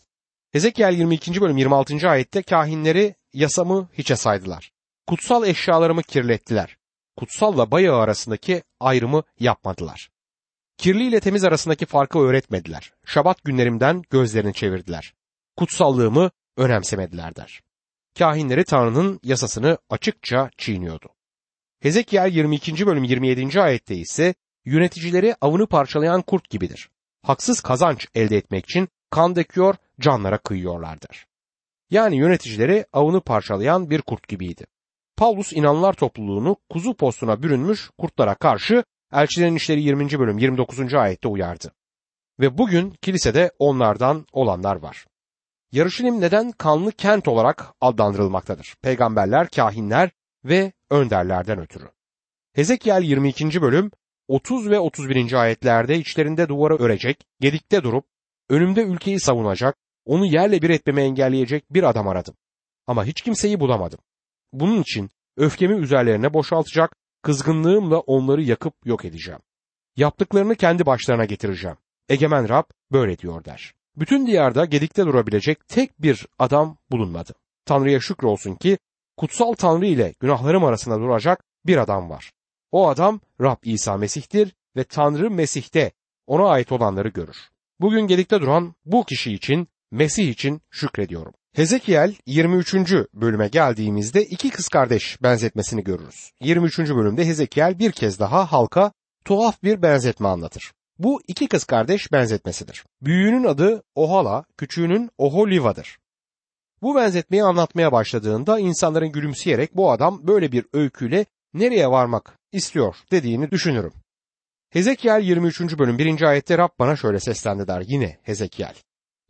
Hezekiel 0.53 0.93
22. 0.93 1.41
bölüm 1.41 1.57
26. 1.57 2.11
ayette 2.11 2.43
kahinleri 2.43 3.15
yasamı 3.33 3.89
hiçe 3.99 4.17
saydılar. 4.17 4.73
Kutsal 5.07 5.47
eşyalarımı 5.47 6.03
kirlettiler. 6.03 6.77
Kutsalla 7.21 7.71
bayağı 7.71 7.99
arasındaki 7.99 8.63
ayrımı 8.81 9.23
yapmadılar. 9.41 10.11
Kirli 10.77 11.07
ile 11.09 11.21
temiz 11.21 11.45
arasındaki 11.45 11.87
farkı 11.87 12.19
öğretmediler. 12.19 12.93
Şabat 13.05 13.45
günlerimden 13.45 14.03
gözlerini 14.11 14.55
çevirdiler. 14.55 15.15
Kutsallığımı 15.57 16.31
önemsemediler 16.57 17.37
der. 17.37 17.61
Kahinleri 18.19 18.65
Tanrı'nın 18.65 19.21
yasasını 19.23 19.79
açıkça 19.91 20.51
çiğniyordu. 20.59 21.09
Hezekiel 21.81 22.33
22. 22.33 22.87
bölüm 22.87 23.05
27. 23.05 23.61
ayette 23.61 23.97
ise 23.97 24.35
yöneticileri 24.65 25.37
avını 25.41 25.67
parçalayan 25.67 26.23
kurt 26.23 26.51
gibidir. 26.51 26.91
Haksız 27.23 27.61
kazanç 27.61 28.07
elde 28.15 28.37
etmek 28.37 28.65
için 28.65 28.89
kan 29.11 29.37
döküyor, 29.37 29.75
canlara 30.01 30.39
kıyıyorlardır. 30.39 31.27
Yani 31.91 32.17
yöneticileri 32.17 32.87
avını 32.93 33.21
parçalayan 33.21 33.91
bir 33.91 34.03
kurt 34.03 34.29
gibiydi. 34.29 34.67
Paulus 35.21 35.53
inanlar 35.53 35.93
topluluğunu 35.93 36.57
kuzu 36.71 36.95
postuna 36.95 37.43
bürünmüş 37.43 37.91
kurtlara 37.99 38.35
karşı 38.35 38.85
Elçilerin 39.13 39.57
İşleri 39.57 39.83
20. 39.83 40.19
bölüm 40.19 40.39
29. 40.39 40.95
ayette 40.95 41.29
uyardı. 41.29 41.73
Ve 42.41 42.59
bugün 42.59 42.91
kilisede 42.91 43.53
onlardan 43.59 44.27
olanlar 44.33 44.77
var. 44.77 45.07
Yarışilim 45.73 46.21
neden 46.21 46.53
kanlı 46.53 46.93
kent 46.93 47.29
olarak 47.29 47.75
adlandırılmaktadır? 47.81 48.75
Peygamberler, 48.83 49.49
kahinler 49.49 50.11
ve 50.45 50.73
önderlerden 50.91 51.59
ötürü. 51.61 51.85
Hezekiel 52.53 53.03
22. 53.03 53.63
bölüm 53.63 53.91
30 54.29 54.71
ve 54.71 54.79
31. 54.79 55.33
ayetlerde 55.33 55.99
içlerinde 55.99 56.49
duvarı 56.49 56.77
örecek, 56.77 57.27
gedikte 57.41 57.83
durup 57.83 58.05
önümde 58.49 58.83
ülkeyi 58.83 59.21
savunacak, 59.21 59.77
onu 60.05 60.27
yerle 60.27 60.63
bir 60.63 60.71
etmemi 60.71 61.01
engelleyecek 61.01 61.75
bir 61.75 61.83
adam 61.83 62.09
aradım. 62.09 62.35
Ama 62.87 63.05
hiç 63.05 63.21
kimseyi 63.21 63.61
bulamadım. 63.61 63.99
Bunun 64.53 64.83
için 64.83 65.11
öfkemi 65.37 65.75
üzerlerine 65.75 66.35
boşaltacak, 66.35 66.97
kızgınlığımla 67.23 67.99
onları 67.99 68.43
yakıp 68.43 68.75
yok 68.85 69.05
edeceğim. 69.05 69.41
Yaptıklarını 69.97 70.55
kendi 70.55 70.87
başlarına 70.87 71.25
getireceğim. 71.25 71.77
Egemen 72.09 72.49
Rab 72.49 72.65
böyle 72.93 73.19
diyor 73.19 73.45
der. 73.45 73.75
Bütün 73.97 74.27
diyarda 74.27 74.65
gedikte 74.65 75.07
durabilecek 75.07 75.69
tek 75.69 76.03
bir 76.03 76.27
adam 76.39 76.77
bulunmadı. 76.91 77.35
Tanrı'ya 77.65 78.01
şükür 78.01 78.27
olsun 78.27 78.55
ki 78.55 78.79
kutsal 79.17 79.53
Tanrı 79.53 79.87
ile 79.87 80.15
günahlarım 80.21 80.65
arasında 80.65 81.01
duracak 81.01 81.45
bir 81.67 81.77
adam 81.77 82.11
var. 82.11 82.33
O 82.73 82.89
adam 82.89 83.21
Rab 83.41 83.57
İsa 83.65 83.97
Mesih'tir 83.97 84.55
ve 84.77 84.85
Tanrı 84.85 85.31
Mesih'te 85.31 85.93
ona 86.27 86.49
ait 86.49 86.73
olanları 86.73 87.09
görür. 87.09 87.37
Bugün 87.81 88.07
gedikte 88.07 88.41
duran 88.41 88.75
bu 88.85 89.05
kişi 89.05 89.33
için, 89.33 89.69
Mesih 89.91 90.29
için 90.29 90.61
şükrediyorum. 90.71 91.33
Hezekiel 91.55 92.15
23. 92.27 92.75
bölüme 93.15 93.49
geldiğimizde 93.49 94.25
iki 94.25 94.51
kız 94.51 94.69
kardeş 94.69 95.23
benzetmesini 95.23 95.85
görürüz. 95.85 96.33
23. 96.41 96.79
bölümde 96.79 97.27
Hezekiel 97.27 97.79
bir 97.79 97.93
kez 97.93 98.21
daha 98.21 98.53
halka 98.53 98.93
tuhaf 99.25 99.63
bir 99.63 99.83
benzetme 99.83 100.29
anlatır. 100.29 100.73
Bu 100.99 101.21
iki 101.29 101.49
kız 101.49 101.65
kardeş 101.65 102.13
benzetmesidir. 102.13 102.85
Büyüğünün 103.03 103.45
adı 103.45 103.83
Ohala, 103.95 104.45
küçüğünün 104.59 105.11
Oholiva'dır. 105.19 105.99
Bu 106.83 106.97
benzetmeyi 106.97 107.45
anlatmaya 107.45 107.93
başladığında 107.93 108.59
insanların 108.59 109.13
gülümseyerek 109.13 109.77
bu 109.77 109.93
adam 109.93 110.27
böyle 110.27 110.53
bir 110.53 110.65
öyküyle 110.73 111.27
nereye 111.55 111.91
varmak 111.91 112.39
istiyor 112.53 112.97
dediğini 113.11 113.51
düşünürüm. 113.51 113.93
Hezekiel 114.71 115.23
23. 115.23 115.79
bölüm 115.79 115.99
1. 115.99 116.23
ayette 116.23 116.59
Rab 116.59 116.71
bana 116.79 116.97
şöyle 116.97 117.21
seslendi 117.21 117.69
der 117.69 117.83
yine 117.87 118.19
Hezekiel. 118.23 118.75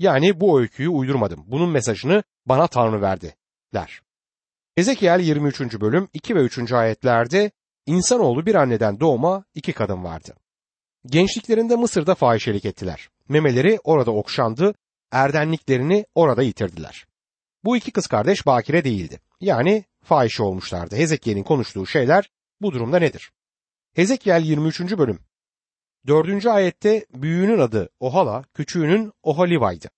Yani 0.00 0.40
bu 0.40 0.60
öyküyü 0.60 0.88
uydurmadım. 0.88 1.44
Bunun 1.46 1.70
mesajını 1.70 2.22
bana 2.46 2.66
Tanrı 2.66 3.02
verdi 3.02 3.34
der. 3.74 4.00
Hezekiel 4.74 5.20
23. 5.20 5.60
bölüm 5.80 6.08
2 6.12 6.34
ve 6.34 6.40
3. 6.40 6.72
ayetlerde 6.72 7.50
insanoğlu 7.86 8.46
bir 8.46 8.54
anneden 8.54 9.00
doğma 9.00 9.44
iki 9.54 9.72
kadın 9.72 10.04
vardı. 10.04 10.34
Gençliklerinde 11.06 11.76
Mısır'da 11.76 12.14
fahişelik 12.14 12.64
ettiler. 12.64 13.08
Memeleri 13.28 13.78
orada 13.84 14.10
okşandı, 14.10 14.74
erdenliklerini 15.12 16.06
orada 16.14 16.42
yitirdiler. 16.42 17.06
Bu 17.64 17.76
iki 17.76 17.90
kız 17.90 18.06
kardeş 18.06 18.46
bakire 18.46 18.84
değildi. 18.84 19.20
Yani 19.40 19.84
fahişe 20.04 20.42
olmuşlardı. 20.42 20.96
Hezekiel'in 20.96 21.42
konuştuğu 21.42 21.86
şeyler 21.86 22.30
bu 22.60 22.72
durumda 22.72 22.98
nedir? 22.98 23.32
Hezekiel 23.94 24.42
23. 24.44 24.80
bölüm 24.80 25.18
4. 26.06 26.46
ayette 26.46 27.06
büyüğünün 27.14 27.58
adı 27.58 27.88
Ohala, 28.00 28.44
küçüğünün 28.54 29.12
Oholiva'ydı. 29.22 29.90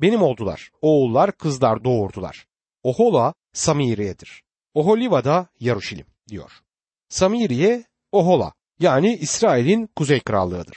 Benim 0.00 0.22
oldular. 0.22 0.70
Oğullar, 0.82 1.32
kızlar 1.32 1.84
doğurdular. 1.84 2.46
Ohola 2.82 3.34
Samiriye'dir. 3.52 4.42
Oholiva 4.74 5.24
da 5.24 5.46
Yaruşilim 5.60 6.06
diyor. 6.28 6.52
Samiriye 7.08 7.84
Ohola 8.12 8.52
yani 8.80 9.14
İsrail'in 9.16 9.86
kuzey 9.96 10.20
krallığıdır. 10.20 10.76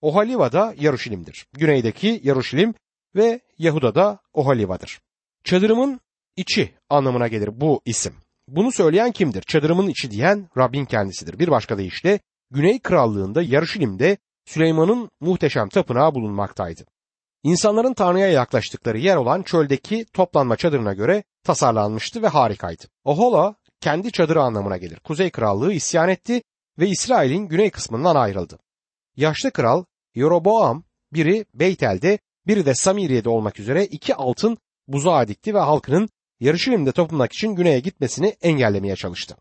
Oholiva 0.00 0.52
da 0.52 0.74
Yaruşilim'dir. 0.78 1.46
Güneydeki 1.52 2.20
Yaruşilim 2.24 2.74
ve 3.16 3.40
Yahuda'da 3.58 4.18
Oholiva'dır. 4.32 5.00
Çadırımın 5.44 6.00
içi 6.36 6.74
anlamına 6.90 7.28
gelir 7.28 7.60
bu 7.60 7.80
isim. 7.84 8.14
Bunu 8.48 8.72
söyleyen 8.72 9.12
kimdir? 9.12 9.42
Çadırımın 9.42 9.88
içi 9.88 10.10
diyen 10.10 10.48
Rabbin 10.58 10.84
kendisidir. 10.84 11.38
Bir 11.38 11.48
başka 11.48 11.78
deyişle 11.78 12.20
Güney 12.54 12.78
Krallığında 12.78 13.42
Yarışilim'de 13.42 14.16
Süleyman'ın 14.44 15.10
muhteşem 15.20 15.68
tapınağı 15.68 16.14
bulunmaktaydı. 16.14 16.84
İnsanların 17.42 17.94
Tanrı'ya 17.94 18.28
yaklaştıkları 18.28 18.98
yer 18.98 19.16
olan 19.16 19.42
çöldeki 19.42 20.06
toplanma 20.12 20.56
çadırına 20.56 20.92
göre 20.92 21.24
tasarlanmıştı 21.44 22.22
ve 22.22 22.28
harikaydı. 22.28 22.84
Ohola 23.04 23.54
kendi 23.80 24.12
çadırı 24.12 24.42
anlamına 24.42 24.76
gelir. 24.76 25.00
Kuzey 25.00 25.30
Krallığı 25.30 25.72
isyan 25.72 26.08
etti 26.08 26.42
ve 26.78 26.88
İsrail'in 26.88 27.48
güney 27.48 27.70
kısmından 27.70 28.16
ayrıldı. 28.16 28.58
Yaşlı 29.16 29.50
kral 29.50 29.84
Yeroboam 30.14 30.84
biri 31.12 31.44
Beytel'de 31.54 32.18
biri 32.46 32.66
de 32.66 32.74
Samiriye'de 32.74 33.28
olmak 33.28 33.60
üzere 33.60 33.84
iki 33.84 34.14
altın 34.14 34.58
buzağa 34.88 35.28
dikti 35.28 35.54
ve 35.54 35.58
halkının 35.58 36.08
Yarışilim'de 36.40 36.92
toplamak 36.92 37.32
için 37.32 37.48
güneye 37.48 37.80
gitmesini 37.80 38.28
engellemeye 38.42 38.96
çalıştı. 38.96 39.36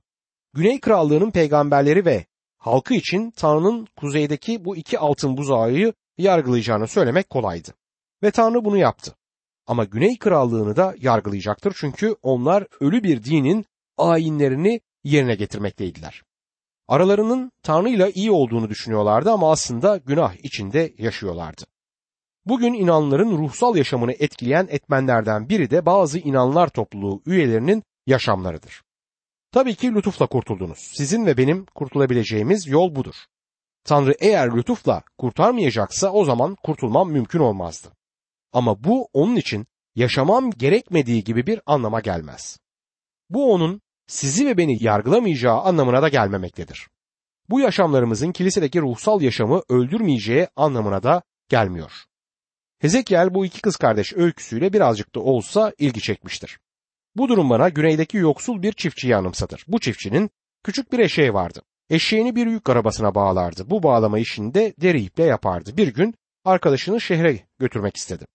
Güney 0.53 0.79
Krallığı'nın 0.79 1.32
peygamberleri 1.32 2.05
ve 2.05 2.25
halkı 2.63 2.93
için 2.93 3.32
Tanrı'nın 3.32 3.88
kuzeydeki 3.98 4.65
bu 4.65 4.75
iki 4.75 5.00
altın 5.00 5.38
buzağı 5.38 5.93
yargılayacağını 6.17 6.88
söylemek 6.88 7.29
kolaydı. 7.29 7.74
Ve 8.24 8.32
Tanrı 8.32 8.65
bunu 8.65 8.77
yaptı. 8.77 9.15
Ama 9.67 9.84
Güney 9.84 10.17
Krallığını 10.17 10.75
da 10.75 10.96
yargılayacaktır 11.00 11.74
çünkü 11.77 12.15
onlar 12.22 12.67
ölü 12.79 13.03
bir 13.03 13.24
dinin 13.24 13.65
ayinlerini 13.98 14.82
yerine 15.03 15.36
getirmekteydiler. 15.36 16.24
Aralarının 16.88 17.51
Tanrı 17.63 17.89
ile 17.89 18.12
iyi 18.12 18.32
olduğunu 18.32 18.70
düşünüyorlardı 18.70 19.32
ama 19.32 19.51
aslında 19.51 19.98
günah 19.98 20.36
içinde 20.43 20.93
yaşıyorlardı. 20.98 21.63
Bugün 22.46 22.74
inanların 22.74 23.38
ruhsal 23.38 23.75
yaşamını 23.75 24.12
etkileyen 24.12 24.67
etmenlerden 24.70 25.50
biri 25.50 25.70
de 25.70 25.86
bazı 25.86 26.20
inanlar 26.20 26.67
topluluğu 26.67 27.22
üyelerinin 27.25 27.84
yaşamlarıdır. 28.08 28.82
Tabii 29.53 29.75
ki 29.75 29.93
lütufla 29.93 30.27
kurtuldunuz. 30.27 30.79
Sizin 30.79 31.25
ve 31.25 31.38
benim 31.38 31.65
kurtulabileceğimiz 31.65 32.67
yol 32.67 32.95
budur. 32.95 33.15
Tanrı 33.83 34.15
eğer 34.19 34.55
lütufla 34.57 35.03
kurtarmayacaksa 35.17 36.10
o 36.12 36.25
zaman 36.25 36.55
kurtulmam 36.63 37.12
mümkün 37.12 37.39
olmazdı. 37.39 37.88
Ama 38.53 38.83
bu 38.83 39.10
onun 39.13 39.36
için 39.36 39.67
yaşamam 39.95 40.51
gerekmediği 40.51 41.24
gibi 41.24 41.48
bir 41.48 41.62
anlama 41.65 42.00
gelmez. 42.00 42.60
Bu 43.29 43.53
onun 43.53 43.81
sizi 44.07 44.45
ve 44.45 44.57
beni 44.57 44.83
yargılamayacağı 44.83 45.62
anlamına 45.62 46.01
da 46.01 46.10
gelmemektedir. 46.10 46.88
Bu 47.50 47.60
yaşamlarımızın 47.60 48.31
kilisedeki 48.31 48.81
ruhsal 48.81 49.22
yaşamı 49.22 49.62
öldürmeyeceği 49.69 50.48
anlamına 50.55 51.03
da 51.03 51.22
gelmiyor. 51.50 51.91
Hezekiel 52.79 53.33
bu 53.33 53.45
iki 53.45 53.62
kız 53.62 53.75
kardeş 53.75 54.13
öyküsüyle 54.13 54.74
birazcık 54.74 55.15
da 55.15 55.19
olsa 55.19 55.74
ilgi 55.77 56.01
çekmiştir. 56.01 56.60
Bu 57.15 57.29
durum 57.29 57.50
bana 57.50 57.70
güneydeki 57.70 58.17
yoksul 58.17 58.62
bir 58.62 58.72
çiftçiyi 58.72 59.15
anımsatır. 59.15 59.65
Bu 59.67 59.79
çiftçinin 59.79 60.29
küçük 60.63 60.91
bir 60.91 61.00
eşeği 61.00 61.34
vardı. 61.34 61.62
Eşeğini 61.89 62.36
bir 62.36 62.48
yük 62.48 62.70
arabasına 62.70 63.15
bağlardı. 63.15 63.70
Bu 63.70 63.84
bağlama 63.84 64.20
işini 64.20 64.53
de 64.53 64.74
deri 64.82 65.01
iple 65.01 65.24
yapardı. 65.24 65.77
Bir 65.77 65.88
gün 65.88 66.15
arkadaşını 66.46 67.01
şehre 67.01 67.39
götürmek 67.60 67.98
istedi. 67.98 68.25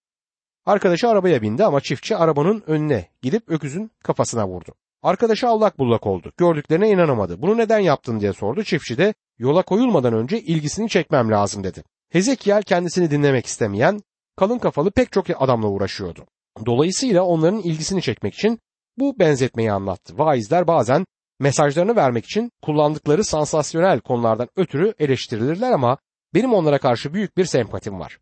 Arkadaşı 0.66 1.08
arabaya 1.08 1.42
bindi 1.42 1.64
ama 1.64 1.80
çiftçi 1.80 2.16
arabanın 2.16 2.62
önüne 2.66 3.08
gidip 3.22 3.48
öküzün 3.48 3.90
kafasına 4.04 4.48
vurdu. 4.48 4.74
Arkadaşı 5.02 5.48
allak 5.48 5.78
bullak 5.78 6.06
oldu. 6.06 6.32
Gördüklerine 6.36 6.90
inanamadı. 6.90 7.42
Bunu 7.42 7.56
neden 7.56 7.78
yaptın 7.78 8.20
diye 8.20 8.32
sordu. 8.32 8.64
Çiftçi 8.64 8.98
de 8.98 9.14
yola 9.38 9.62
koyulmadan 9.62 10.14
önce 10.14 10.40
ilgisini 10.40 10.88
çekmem 10.88 11.30
lazım 11.30 11.64
dedi. 11.64 11.84
Hezekiel 12.10 12.62
kendisini 12.62 13.10
dinlemek 13.10 13.46
istemeyen 13.46 14.00
kalın 14.36 14.58
kafalı 14.58 14.90
pek 14.90 15.12
çok 15.12 15.26
adamla 15.38 15.68
uğraşıyordu. 15.68 16.26
Dolayısıyla 16.66 17.22
onların 17.22 17.60
ilgisini 17.60 18.02
çekmek 18.02 18.34
için 18.34 18.60
bu 19.00 19.18
benzetmeyi 19.18 19.72
anlattı. 19.72 20.18
Vaizler 20.18 20.66
bazen 20.66 21.06
mesajlarını 21.40 21.96
vermek 21.96 22.24
için 22.24 22.52
kullandıkları 22.62 23.24
sansasyonel 23.24 24.00
konulardan 24.00 24.48
ötürü 24.56 24.94
eleştirilirler 24.98 25.72
ama 25.72 25.98
benim 26.34 26.52
onlara 26.52 26.78
karşı 26.78 27.14
büyük 27.14 27.36
bir 27.36 27.44
sempatim 27.44 28.00
var. 28.00 28.18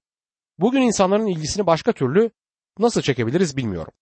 Bugün 0.58 0.82
insanların 0.82 1.26
ilgisini 1.26 1.66
başka 1.66 1.92
türlü 1.92 2.30
nasıl 2.78 3.02
çekebiliriz 3.02 3.56
bilmiyorum. 3.56 3.92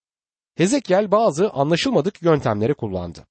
Hezekiel 0.57 1.11
bazı 1.11 1.51
anlaşılmadık 1.51 2.23
yöntemleri 2.23 2.75
kullandı. 2.75 3.27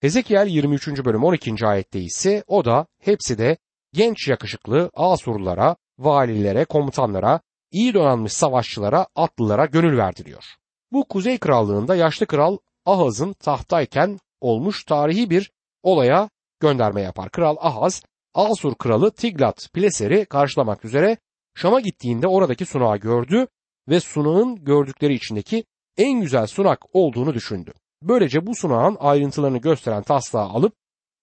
Hezekiel 0.00 0.46
23. 0.46 0.88
bölüm 0.88 1.24
12. 1.24 1.66
ayette 1.66 2.00
ise 2.00 2.44
o 2.46 2.64
da 2.64 2.86
hepsi 3.00 3.38
de 3.38 3.56
genç 3.92 4.28
yakışıklı 4.28 4.90
Asurlulara, 4.94 5.76
valilere, 5.98 6.64
komutanlara, 6.64 7.40
iyi 7.70 7.94
donanmış 7.94 8.32
savaşçılara, 8.32 9.06
atlılara 9.14 9.66
gönül 9.66 9.98
verdi 9.98 10.24
diyor. 10.24 10.44
Bu 10.92 11.04
Kuzey 11.08 11.38
Krallığında 11.38 11.96
yaşlı 11.96 12.26
kral 12.26 12.58
Ahaz'ın 12.84 13.32
tahtayken 13.32 14.18
olmuş 14.40 14.84
tarihi 14.84 15.30
bir 15.30 15.52
olaya 15.82 16.30
gönderme 16.60 17.02
yapar. 17.02 17.30
Kral 17.30 17.56
Ahaz, 17.60 18.02
Asur 18.34 18.74
kralı 18.74 19.10
Tiglat 19.10 19.68
Pileser'i 19.74 20.24
karşılamak 20.24 20.84
üzere 20.84 21.16
Şam'a 21.54 21.80
gittiğinde 21.80 22.26
oradaki 22.28 22.66
sunağı 22.66 22.96
gördü 22.96 23.46
ve 23.88 24.00
sunağın 24.00 24.64
gördükleri 24.64 25.14
içindeki 25.14 25.64
en 25.96 26.20
güzel 26.20 26.46
sunak 26.46 26.84
olduğunu 26.92 27.34
düşündü. 27.34 27.72
Böylece 28.02 28.46
bu 28.46 28.54
sunağın 28.54 28.96
ayrıntılarını 29.00 29.58
gösteren 29.58 30.02
taslağı 30.02 30.48
alıp 30.48 30.74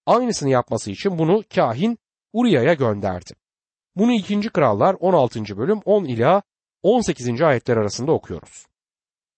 aynısını 0.06 0.50
yapması 0.50 0.92
için 0.92 1.18
bunu 1.18 1.44
kahin 1.56 1.98
Uriya'ya 2.34 2.74
gönderdi. 2.74 3.34
Bunu 3.96 4.14
2. 4.14 4.50
Krallar 4.50 4.96
16. 5.00 5.58
bölüm 5.58 5.80
10 5.86 6.06
ila 6.06 6.42
18. 6.84 7.42
ayetler 7.42 7.78
arasında 7.78 8.12
okuyoruz. 8.12 8.66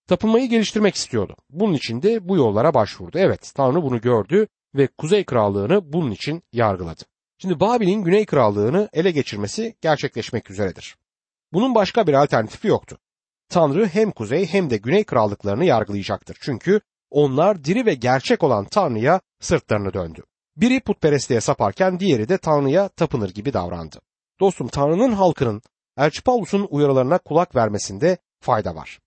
Tapınmayı 0.07 0.49
geliştirmek 0.49 0.95
istiyordu. 0.95 1.35
Bunun 1.49 1.73
için 1.73 2.01
de 2.01 2.29
bu 2.29 2.37
yollara 2.37 2.73
başvurdu. 2.73 3.17
Evet 3.19 3.51
Tanrı 3.55 3.83
bunu 3.83 4.01
gördü 4.01 4.47
ve 4.75 4.87
Kuzey 4.87 5.23
Krallığını 5.25 5.93
bunun 5.93 6.11
için 6.11 6.43
yargıladı. 6.53 7.01
Şimdi 7.37 7.59
Babil'in 7.59 8.03
Güney 8.03 8.25
Krallığını 8.25 8.89
ele 8.93 9.11
geçirmesi 9.11 9.75
gerçekleşmek 9.81 10.51
üzeredir. 10.51 10.95
Bunun 11.53 11.75
başka 11.75 12.07
bir 12.07 12.13
alternatifi 12.13 12.67
yoktu. 12.67 12.97
Tanrı 13.49 13.87
hem 13.87 14.11
Kuzey 14.11 14.45
hem 14.45 14.69
de 14.69 14.77
Güney 14.77 15.03
Krallıklarını 15.03 15.65
yargılayacaktır. 15.65 16.37
Çünkü 16.41 16.81
onlar 17.11 17.63
diri 17.63 17.85
ve 17.85 17.93
gerçek 17.93 18.43
olan 18.43 18.65
Tanrı'ya 18.65 19.21
sırtlarını 19.39 19.93
döndü. 19.93 20.23
Biri 20.57 20.79
putperestliğe 20.79 21.41
saparken 21.41 21.99
diğeri 21.99 22.29
de 22.29 22.37
Tanrı'ya 22.37 22.87
tapınır 22.87 23.29
gibi 23.29 23.53
davrandı. 23.53 23.99
Dostum 24.39 24.67
Tanrı'nın 24.67 25.11
halkının 25.11 25.61
Elçi 25.97 26.23
Paulus'un 26.23 26.67
uyarılarına 26.69 27.17
kulak 27.17 27.55
vermesinde 27.55 28.17
fayda 28.39 28.75
var. 28.75 28.99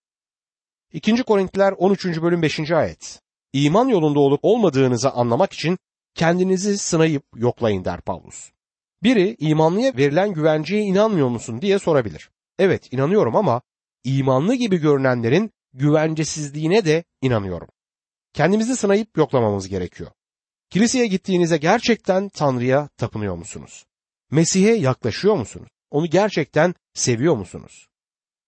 2. 0.93 1.23
Korintiler 1.23 1.73
13. 1.79 2.05
bölüm 2.05 2.43
5. 2.43 2.71
ayet. 2.71 3.21
İman 3.53 3.89
yolunda 3.89 4.21
olup 4.21 4.41
olmadığınızı 4.43 5.11
anlamak 5.11 5.53
için 5.53 5.79
kendinizi 6.15 6.79
sınayıp 6.79 7.23
yoklayın 7.37 7.85
der 7.85 8.01
Paulus. 8.01 8.51
Biri 9.03 9.37
imanlıya 9.39 9.97
verilen 9.97 10.33
güvenceye 10.33 10.83
inanmıyor 10.83 11.29
musun 11.29 11.63
diye 11.63 11.79
sorabilir. 11.79 12.31
Evet 12.59 12.93
inanıyorum 12.93 13.37
ama 13.37 13.63
imanlı 14.05 14.55
gibi 14.55 14.77
görünenlerin 14.77 15.51
güvencesizliğine 15.73 16.85
de 16.85 17.05
inanıyorum. 17.23 17.69
Kendimizi 18.33 18.77
sınayıp 18.77 19.17
yoklamamız 19.17 19.69
gerekiyor. 19.69 20.11
Kiliseye 20.71 21.07
gittiğinizde 21.07 21.57
gerçekten 21.57 22.29
Tanrı'ya 22.29 22.89
tapınıyor 22.97 23.35
musunuz? 23.37 23.87
Mesih'e 24.31 24.75
yaklaşıyor 24.75 25.35
musunuz? 25.35 25.69
Onu 25.91 26.07
gerçekten 26.07 26.75
seviyor 26.95 27.37
musunuz? 27.37 27.89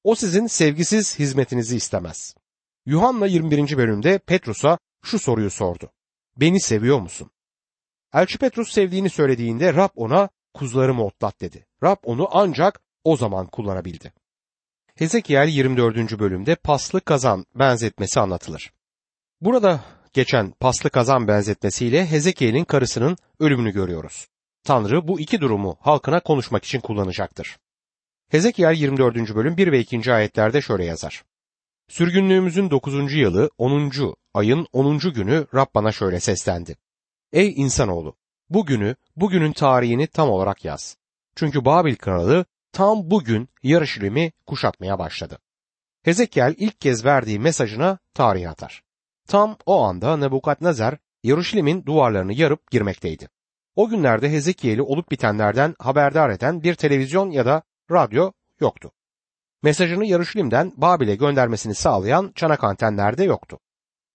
O 0.04 0.14
sizin 0.14 0.46
sevgisiz 0.46 1.18
hizmetinizi 1.18 1.76
istemez. 1.76 2.34
Yuhanna 2.86 3.26
21. 3.26 3.76
bölümde 3.76 4.18
Petrus'a 4.18 4.78
şu 5.04 5.18
soruyu 5.18 5.50
sordu. 5.50 5.90
Beni 6.36 6.60
seviyor 6.60 7.00
musun? 7.00 7.30
Elçi 8.14 8.38
Petrus 8.38 8.72
sevdiğini 8.72 9.10
söylediğinde 9.10 9.74
Rab 9.74 9.88
ona 9.96 10.28
kuzularımı 10.54 11.04
otlat 11.04 11.40
dedi. 11.40 11.66
Rab 11.82 11.96
onu 12.02 12.28
ancak 12.32 12.80
o 13.04 13.16
zaman 13.16 13.46
kullanabildi. 13.46 14.12
Hezekiel 14.94 15.48
24. 15.48 16.18
bölümde 16.18 16.54
paslı 16.54 17.00
kazan 17.00 17.46
benzetmesi 17.54 18.20
anlatılır. 18.20 18.72
Burada 19.40 19.80
geçen 20.12 20.50
paslı 20.50 20.90
kazan 20.90 21.28
benzetmesiyle 21.28 22.06
Hezekiel'in 22.06 22.64
karısının 22.64 23.16
ölümünü 23.40 23.72
görüyoruz. 23.72 24.28
Tanrı 24.64 25.08
bu 25.08 25.20
iki 25.20 25.40
durumu 25.40 25.76
halkına 25.80 26.20
konuşmak 26.20 26.64
için 26.64 26.80
kullanacaktır. 26.80 27.58
Hezekiel 28.30 28.74
24. 28.74 29.34
bölüm 29.34 29.56
1 29.56 29.72
ve 29.72 29.80
2. 29.80 30.12
ayetlerde 30.12 30.60
şöyle 30.60 30.84
yazar. 30.84 31.24
Sürgünlüğümüzün 31.88 32.70
9. 32.70 33.12
yılı 33.14 33.50
10. 33.58 33.92
ayın 34.34 34.66
10. 34.72 34.98
günü 34.98 35.46
Rab 35.54 35.66
bana 35.74 35.92
şöyle 35.92 36.20
seslendi. 36.20 36.76
Ey 37.32 37.54
insanoğlu! 37.56 38.16
Bugünü, 38.50 38.96
bugünün 39.16 39.52
tarihini 39.52 40.06
tam 40.06 40.30
olarak 40.30 40.64
yaz. 40.64 40.96
Çünkü 41.36 41.64
Babil 41.64 41.96
kralı 41.96 42.44
tam 42.72 43.10
bugün 43.10 43.48
Yarışilim'i 43.62 44.32
kuşatmaya 44.46 44.98
başladı. 44.98 45.38
Hezekiel 46.02 46.54
ilk 46.58 46.80
kez 46.80 47.04
verdiği 47.04 47.38
mesajına 47.38 47.98
tarih 48.14 48.50
atar. 48.50 48.82
Tam 49.28 49.56
o 49.66 49.82
anda 49.82 50.16
Nebukadnezar 50.16 50.96
Yarışilim'in 51.22 51.86
duvarlarını 51.86 52.32
yarıp 52.32 52.70
girmekteydi. 52.70 53.28
O 53.76 53.88
günlerde 53.88 54.32
Hezekiel'i 54.32 54.82
olup 54.82 55.10
bitenlerden 55.10 55.74
haberdar 55.78 56.30
eden 56.30 56.62
bir 56.62 56.74
televizyon 56.74 57.30
ya 57.30 57.46
da 57.46 57.62
radyo 57.90 58.32
yoktu. 58.60 58.92
Mesajını 59.62 60.06
Yarışilim'den 60.06 60.72
Babil'e 60.76 61.14
göndermesini 61.14 61.74
sağlayan 61.74 62.32
çanak 62.34 62.64
antenler 62.64 63.18
de 63.18 63.24
yoktu. 63.24 63.58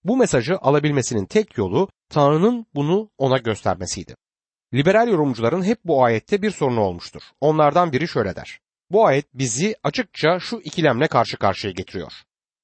Bu 0.04 0.18
mesajı 0.18 0.58
alabilmesinin 0.58 1.26
tek 1.26 1.58
yolu 1.58 1.90
Tanrı'nın 2.10 2.66
bunu 2.76 3.10
ona 3.18 3.38
göstermesiydi. 3.38 4.16
Liberal 4.74 5.08
yorumcuların 5.08 5.64
hep 5.64 5.80
bu 5.86 6.04
ayette 6.04 6.42
bir 6.42 6.52
sorunu 6.52 6.80
olmuştur. 6.80 7.22
Onlardan 7.42 7.92
biri 7.92 8.08
şöyle 8.08 8.36
der. 8.36 8.60
Bu 8.92 9.06
ayet 9.06 9.26
bizi 9.34 9.76
açıkça 9.84 10.40
şu 10.40 10.62
ikilemle 10.64 11.08
karşı 11.08 11.38
karşıya 11.38 11.74
getiriyor. 11.74 12.14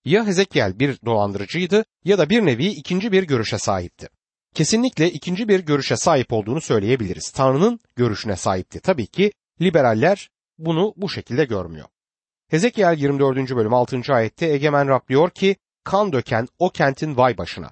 Ya 0.05 0.27
Hezekiel 0.27 0.79
bir 0.79 0.99
dolandırıcıydı 1.05 1.85
ya 2.03 2.17
da 2.17 2.29
bir 2.29 2.45
nevi 2.45 2.67
ikinci 2.67 3.11
bir 3.11 3.23
görüşe 3.23 3.57
sahipti. 3.57 4.07
Kesinlikle 4.55 5.11
ikinci 5.11 5.47
bir 5.47 5.59
görüşe 5.59 5.97
sahip 5.97 6.33
olduğunu 6.33 6.61
söyleyebiliriz. 6.61 7.31
Tanrı'nın 7.31 7.79
görüşüne 7.95 8.35
sahipti. 8.35 8.79
Tabii 8.79 9.07
ki 9.07 9.31
liberaller 9.61 10.29
bunu 10.65 10.93
bu 10.97 11.09
şekilde 11.09 11.45
görmüyor. 11.45 11.87
Hezekiel 12.47 12.97
24. 12.97 13.37
bölüm 13.37 13.73
6. 13.73 14.01
ayette 14.09 14.45
Egemen 14.45 14.87
Rab 14.87 15.07
diyor 15.09 15.29
ki 15.29 15.55
kan 15.83 16.13
döken 16.13 16.47
o 16.59 16.69
kentin 16.69 17.17
vay 17.17 17.37
başına. 17.37 17.71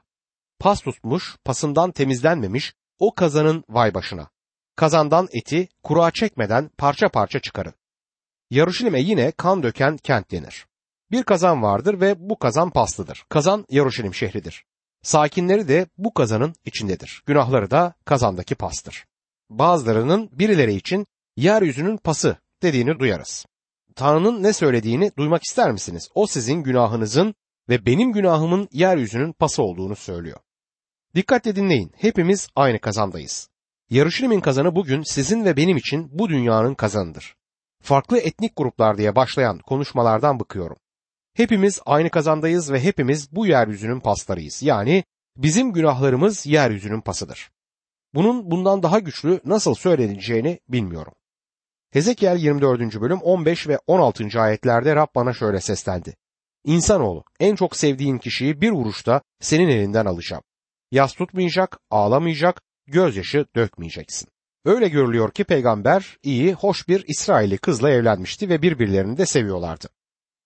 Pas 0.59 0.81
tutmuş, 0.81 1.37
pasından 1.45 1.91
temizlenmemiş 1.91 2.73
o 2.99 3.15
kazanın 3.15 3.63
vay 3.69 3.93
başına. 3.93 4.29
Kazandan 4.75 5.27
eti 5.31 5.67
kura 5.83 6.11
çekmeden 6.11 6.69
parça 6.77 7.09
parça 7.09 7.39
çıkarın. 7.39 7.73
Yaruşilim'e 8.49 8.99
yine 9.01 9.31
kan 9.31 9.63
döken 9.63 9.97
kent 9.97 10.31
denir. 10.31 10.65
Bir 11.11 11.23
kazan 11.23 11.63
vardır 11.63 12.01
ve 12.01 12.29
bu 12.29 12.39
kazan 12.39 12.69
paslıdır. 12.69 13.25
Kazan 13.29 13.65
Yaruşilim 13.69 14.13
şehridir. 14.13 14.65
Sakinleri 15.01 15.67
de 15.67 15.87
bu 15.97 16.13
kazanın 16.13 16.55
içindedir. 16.65 17.23
Günahları 17.25 17.71
da 17.71 17.93
kazandaki 18.05 18.55
pastır. 18.55 19.05
bazılarının 19.49 20.29
birileri 20.31 20.73
için 20.73 21.07
yeryüzünün 21.37 21.97
pası 21.97 22.37
dediğini 22.63 22.99
duyarız. 22.99 23.45
Tanrı'nın 23.95 24.43
ne 24.43 24.53
söylediğini 24.53 25.11
duymak 25.17 25.43
ister 25.43 25.71
misiniz? 25.71 26.09
O 26.15 26.27
sizin 26.27 26.63
günahınızın 26.63 27.35
ve 27.69 27.85
benim 27.85 28.11
günahımın 28.11 28.69
yeryüzünün 28.71 29.33
pası 29.33 29.63
olduğunu 29.63 29.95
söylüyor. 29.95 30.39
Dikkatle 31.15 31.55
dinleyin. 31.55 31.91
Hepimiz 31.97 32.47
aynı 32.55 32.79
kazandayız. 32.79 33.49
Yarışilimin 33.89 34.39
kazanı 34.39 34.75
bugün 34.75 35.03
sizin 35.03 35.45
ve 35.45 35.57
benim 35.57 35.77
için 35.77 36.09
bu 36.11 36.29
dünyanın 36.29 36.75
kazanıdır. 36.75 37.35
Farklı 37.81 38.17
etnik 38.17 38.55
gruplar 38.55 38.97
diye 38.97 39.15
başlayan 39.15 39.59
konuşmalardan 39.59 40.39
bıkıyorum. 40.39 40.77
Hepimiz 41.33 41.79
aynı 41.85 42.09
kazandayız 42.09 42.71
ve 42.71 42.83
hepimiz 42.83 43.31
bu 43.31 43.47
yeryüzünün 43.47 43.99
paslarıyız. 43.99 44.63
Yani 44.63 45.03
bizim 45.37 45.73
günahlarımız 45.73 46.45
yeryüzünün 46.45 47.01
pasıdır. 47.01 47.51
Bunun 48.13 48.51
bundan 48.51 48.83
daha 48.83 48.99
güçlü 48.99 49.41
nasıl 49.45 49.75
söyleneceğini 49.75 50.59
bilmiyorum. 50.69 51.13
Hezekiel 51.91 52.37
24. 52.37 53.01
bölüm 53.01 53.19
15 53.21 53.67
ve 53.67 53.79
16. 53.87 54.41
ayetlerde 54.41 54.95
Rab 54.95 55.07
bana 55.15 55.33
şöyle 55.33 55.61
seslendi. 55.61 56.15
İnsanoğlu 56.65 57.23
en 57.39 57.55
çok 57.55 57.75
sevdiğin 57.75 58.17
kişiyi 58.17 58.61
bir 58.61 58.71
vuruşta 58.71 59.21
senin 59.39 59.67
elinden 59.67 60.05
alacağım. 60.05 60.43
Yas 60.91 61.13
tutmayacak, 61.13 61.79
ağlamayacak, 61.89 62.61
gözyaşı 62.87 63.45
dökmeyeceksin. 63.55 64.29
Öyle 64.65 64.87
görülüyor 64.87 65.31
ki 65.31 65.43
peygamber 65.43 66.17
iyi, 66.23 66.53
hoş 66.53 66.87
bir 66.87 67.05
İsrailli 67.07 67.57
kızla 67.57 67.89
evlenmişti 67.91 68.49
ve 68.49 68.61
birbirlerini 68.61 69.17
de 69.17 69.25
seviyorlardı. 69.25 69.89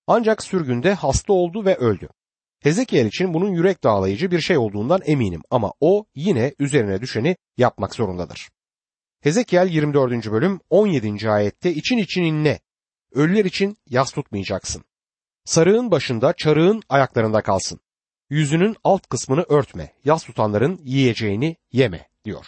Ancak 0.08 0.44
sürgünde 0.44 0.94
hasta 0.94 1.34
oldu 1.34 1.66
ve 1.66 1.76
öldü. 1.76 2.10
Hezekiel 2.60 3.06
için 3.06 3.34
bunun 3.34 3.50
yürek 3.50 3.84
dağlayıcı 3.84 4.32
bir 4.32 4.42
şey 4.42 4.58
olduğundan 4.58 5.02
eminim 5.06 5.42
ama 5.52 5.74
o 5.80 6.06
yine 6.16 6.54
üzerine 6.60 7.02
düşeni 7.02 7.36
yapmak 7.58 7.96
zorundadır. 7.96 8.50
Hezekiel 9.24 9.68
24. 9.68 10.32
bölüm 10.32 10.60
17. 10.70 11.30
ayette 11.30 11.74
için 11.74 11.98
için 11.98 12.24
inle. 12.24 12.60
Ölüler 13.14 13.46
için 13.46 13.78
yas 13.90 14.12
tutmayacaksın. 14.12 14.84
Sarığın 15.46 15.92
başında 15.92 16.34
çarığın 16.38 16.82
ayaklarında 16.90 17.42
kalsın. 17.42 17.80
Yüzünün 18.30 18.76
alt 18.84 19.08
kısmını 19.08 19.46
örtme. 19.50 19.94
Yas 20.06 20.24
tutanların 20.24 20.80
yiyeceğini 20.84 21.56
yeme 21.72 22.08
diyor. 22.26 22.46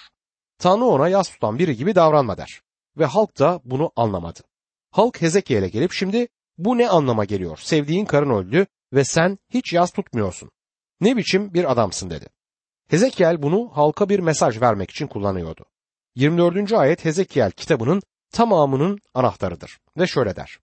Tanrı 0.59 0.85
ona 0.85 1.09
yas 1.09 1.29
tutan 1.29 1.59
biri 1.59 1.75
gibi 1.75 1.95
davranma 1.95 2.37
der. 2.37 2.61
Ve 2.97 3.05
halk 3.05 3.39
da 3.39 3.61
bunu 3.65 3.91
anlamadı. 3.95 4.39
Halk 4.91 5.21
Hezekiel'e 5.21 5.69
gelip 5.69 5.91
şimdi 5.91 6.27
bu 6.57 6.77
ne 6.77 6.89
anlama 6.89 7.25
geliyor? 7.25 7.57
Sevdiğin 7.57 8.05
karın 8.05 8.29
öldü 8.29 8.67
ve 8.93 9.03
sen 9.03 9.37
hiç 9.49 9.73
yas 9.73 9.91
tutmuyorsun. 9.91 10.51
Ne 11.01 11.17
biçim 11.17 11.53
bir 11.53 11.71
adamsın 11.71 12.09
dedi. 12.09 12.25
Hezekiel 12.87 13.41
bunu 13.41 13.69
halka 13.73 14.09
bir 14.09 14.19
mesaj 14.19 14.61
vermek 14.61 14.91
için 14.91 15.07
kullanıyordu. 15.07 15.65
24. 16.15 16.73
ayet 16.73 17.05
Hezekiel 17.05 17.51
kitabının 17.51 18.01
tamamının 18.31 18.99
anahtarıdır 19.13 19.79
ve 19.97 20.07
şöyle 20.07 20.35
der. 20.35 20.59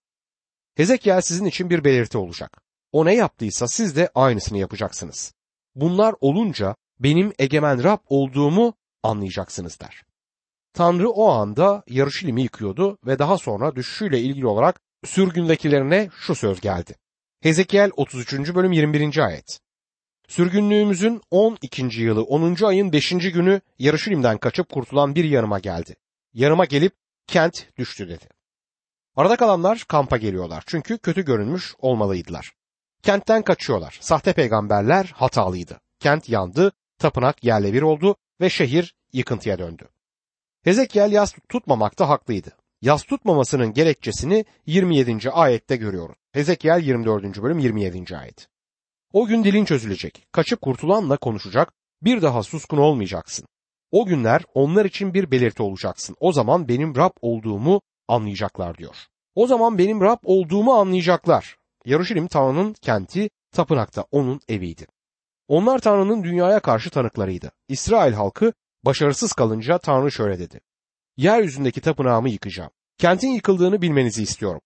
Hezekiel 0.74 1.20
sizin 1.20 1.44
için 1.44 1.70
bir 1.70 1.84
belirti 1.84 2.18
olacak. 2.18 2.62
O 2.92 3.04
ne 3.04 3.14
yaptıysa 3.14 3.68
siz 3.68 3.96
de 3.96 4.10
aynısını 4.14 4.58
yapacaksınız. 4.58 5.34
Bunlar 5.74 6.14
olunca 6.20 6.76
benim 7.00 7.32
egemen 7.38 7.84
Rab 7.84 7.98
olduğumu 8.08 8.74
anlayacaksınız 9.02 9.80
der. 9.80 10.02
Tanrı 10.72 11.10
o 11.10 11.28
anda 11.28 11.82
Yarışilim'i 11.88 12.42
yıkıyordu 12.42 12.98
ve 13.06 13.18
daha 13.18 13.38
sonra 13.38 13.76
düşüşüyle 13.76 14.20
ilgili 14.20 14.46
olarak 14.46 14.80
sürgündekilerine 15.04 16.08
şu 16.12 16.34
söz 16.34 16.60
geldi. 16.60 16.96
Hezekiel 17.40 17.90
33. 17.96 18.54
bölüm 18.54 18.72
21. 18.72 19.18
ayet. 19.18 19.60
Sürgünlüğümüzün 20.32 21.20
12. 21.30 22.02
yılı 22.02 22.22
10. 22.22 22.64
ayın 22.64 22.92
5. 22.92 23.10
günü 23.10 23.60
Yarışilim'den 23.78 24.38
kaçıp 24.38 24.68
kurtulan 24.68 25.14
bir 25.14 25.24
yanıma 25.24 25.58
geldi. 25.58 25.96
Yanıma 26.34 26.64
gelip 26.64 26.92
kent 27.26 27.66
düştü 27.78 28.08
dedi. 28.08 28.24
Arada 29.16 29.36
kalanlar 29.36 29.84
kampa 29.88 30.16
geliyorlar 30.16 30.64
çünkü 30.66 30.98
kötü 30.98 31.24
görünmüş 31.24 31.74
olmalıydılar. 31.78 32.52
Kentten 33.02 33.42
kaçıyorlar. 33.42 33.98
Sahte 34.00 34.32
peygamberler 34.32 35.12
hatalıydı. 35.14 35.80
Kent 36.00 36.28
yandı, 36.28 36.72
tapınak 36.98 37.44
yerle 37.44 37.72
bir 37.72 37.82
oldu 37.82 38.16
ve 38.40 38.50
şehir 38.50 38.94
yıkıntıya 39.12 39.58
döndü. 39.58 39.88
Hezekiel 40.64 41.12
yas 41.12 41.34
tutmamakta 41.48 42.08
haklıydı. 42.08 42.50
Yas 42.82 43.02
tutmamasının 43.02 43.72
gerekçesini 43.72 44.44
27. 44.66 45.30
ayette 45.30 45.76
görüyoruz. 45.76 46.16
Hezekiel 46.32 46.82
24. 46.82 47.42
bölüm 47.42 47.58
27. 47.58 48.16
ayet. 48.16 48.51
O 49.12 49.26
gün 49.26 49.44
dilin 49.44 49.64
çözülecek. 49.64 50.26
Kaçıp 50.32 50.60
kurtulanla 50.60 51.16
konuşacak. 51.16 51.72
Bir 52.02 52.22
daha 52.22 52.42
suskun 52.42 52.78
olmayacaksın. 52.78 53.46
O 53.90 54.06
günler 54.06 54.42
onlar 54.54 54.84
için 54.84 55.14
bir 55.14 55.30
belirti 55.30 55.62
olacaksın. 55.62 56.16
O 56.20 56.32
zaman 56.32 56.68
benim 56.68 56.96
Rab 56.96 57.10
olduğumu 57.22 57.80
anlayacaklar 58.08 58.78
diyor. 58.78 58.96
O 59.34 59.46
zaman 59.46 59.78
benim 59.78 60.00
Rab 60.00 60.18
olduğumu 60.24 60.72
anlayacaklar. 60.72 61.56
Yarışilim 61.84 62.28
Tanrı'nın 62.28 62.72
kenti, 62.72 63.30
tapınakta 63.52 64.04
onun 64.10 64.40
eviydi. 64.48 64.86
Onlar 65.48 65.78
Tanrı'nın 65.78 66.24
dünyaya 66.24 66.60
karşı 66.60 66.90
tanıklarıydı. 66.90 67.52
İsrail 67.68 68.12
halkı 68.12 68.52
başarısız 68.84 69.32
kalınca 69.32 69.78
Tanrı 69.78 70.12
şöyle 70.12 70.38
dedi. 70.38 70.60
Yeryüzündeki 71.16 71.80
tapınağımı 71.80 72.30
yıkacağım. 72.30 72.70
Kentin 72.98 73.28
yıkıldığını 73.28 73.82
bilmenizi 73.82 74.22
istiyorum. 74.22 74.60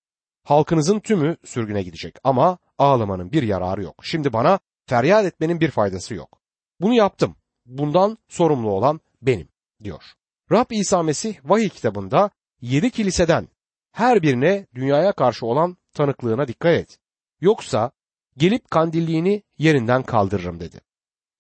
Halkınızın 0.45 1.01
tümü 1.01 1.37
sürgüne 1.45 1.83
gidecek 1.83 2.17
ama 2.25 2.59
ağlamanın 2.79 3.33
bir 3.33 3.43
yararı 3.43 3.83
yok. 3.83 3.95
Şimdi 4.03 4.33
bana 4.33 4.59
feryat 4.87 5.25
etmenin 5.25 5.61
bir 5.61 5.71
faydası 5.71 6.15
yok. 6.15 6.41
Bunu 6.81 6.95
yaptım. 6.95 7.37
Bundan 7.67 8.19
sorumlu 8.29 8.71
olan 8.71 9.01
benim 9.23 9.49
diyor. 9.85 10.03
Rab 10.53 10.71
İsa 10.71 11.03
Mesih 11.03 11.37
vahiy 11.45 11.69
kitabında 11.69 12.31
yedi 12.61 12.91
kiliseden 12.91 13.49
her 13.93 14.23
birine 14.23 14.67
dünyaya 14.75 15.13
karşı 15.13 15.47
olan 15.47 15.77
tanıklığına 15.95 16.49
dikkat 16.49 16.73
et. 16.73 16.99
Yoksa 17.41 17.91
gelip 18.37 18.71
kandilliğini 18.71 19.43
yerinden 19.59 20.03
kaldırırım 20.03 20.61
dedi. 20.61 20.81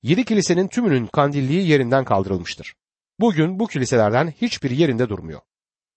Yedi 0.02 0.24
kilisenin 0.24 0.68
tümünün 0.68 1.06
kandilliği 1.06 1.68
yerinden 1.68 2.04
kaldırılmıştır. 2.04 2.74
Bugün 3.20 3.58
bu 3.58 3.66
kiliselerden 3.66 4.30
hiçbir 4.30 4.70
yerinde 4.70 5.08
durmuyor. 5.08 5.40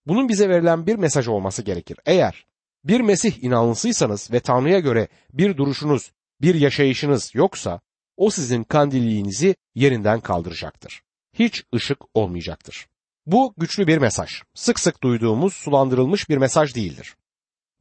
Bunun 0.05 0.29
bize 0.29 0.49
verilen 0.49 0.87
bir 0.87 0.95
mesaj 0.95 1.27
olması 1.27 1.61
gerekir. 1.61 1.97
Eğer 2.05 2.45
bir 2.83 3.01
Mesih 3.01 3.43
inanlısıysanız 3.43 4.31
ve 4.31 4.39
Tanrı'ya 4.39 4.79
göre 4.79 5.07
bir 5.33 5.57
duruşunuz, 5.57 6.11
bir 6.41 6.55
yaşayışınız 6.55 7.35
yoksa 7.35 7.79
o 8.17 8.29
sizin 8.29 8.63
kandilliğinizi 8.63 9.55
yerinden 9.75 10.19
kaldıracaktır. 10.19 11.01
Hiç 11.33 11.63
ışık 11.75 11.97
olmayacaktır. 12.13 12.87
Bu 13.25 13.53
güçlü 13.57 13.87
bir 13.87 13.97
mesaj. 13.97 14.41
Sık 14.53 14.79
sık 14.79 15.03
duyduğumuz 15.03 15.53
sulandırılmış 15.53 16.29
bir 16.29 16.37
mesaj 16.37 16.75
değildir. 16.75 17.15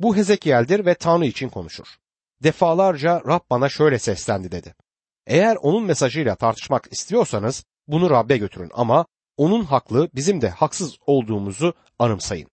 Bu 0.00 0.16
Hezekiel'dir 0.16 0.86
ve 0.86 0.94
Tanrı 0.94 1.26
için 1.26 1.48
konuşur. 1.48 1.86
Defalarca 2.42 3.22
Rab 3.26 3.40
bana 3.50 3.68
şöyle 3.68 3.98
seslendi 3.98 4.52
dedi. 4.52 4.74
Eğer 5.26 5.56
onun 5.56 5.84
mesajıyla 5.84 6.36
tartışmak 6.36 6.88
istiyorsanız 6.92 7.64
bunu 7.86 8.10
Rab'be 8.10 8.36
götürün 8.36 8.70
ama 8.74 9.06
onun 9.36 9.64
haklı 9.64 10.10
bizim 10.14 10.40
de 10.40 10.48
haksız 10.48 10.98
olduğumuzu 11.06 11.74
anımsayın. 11.98 12.46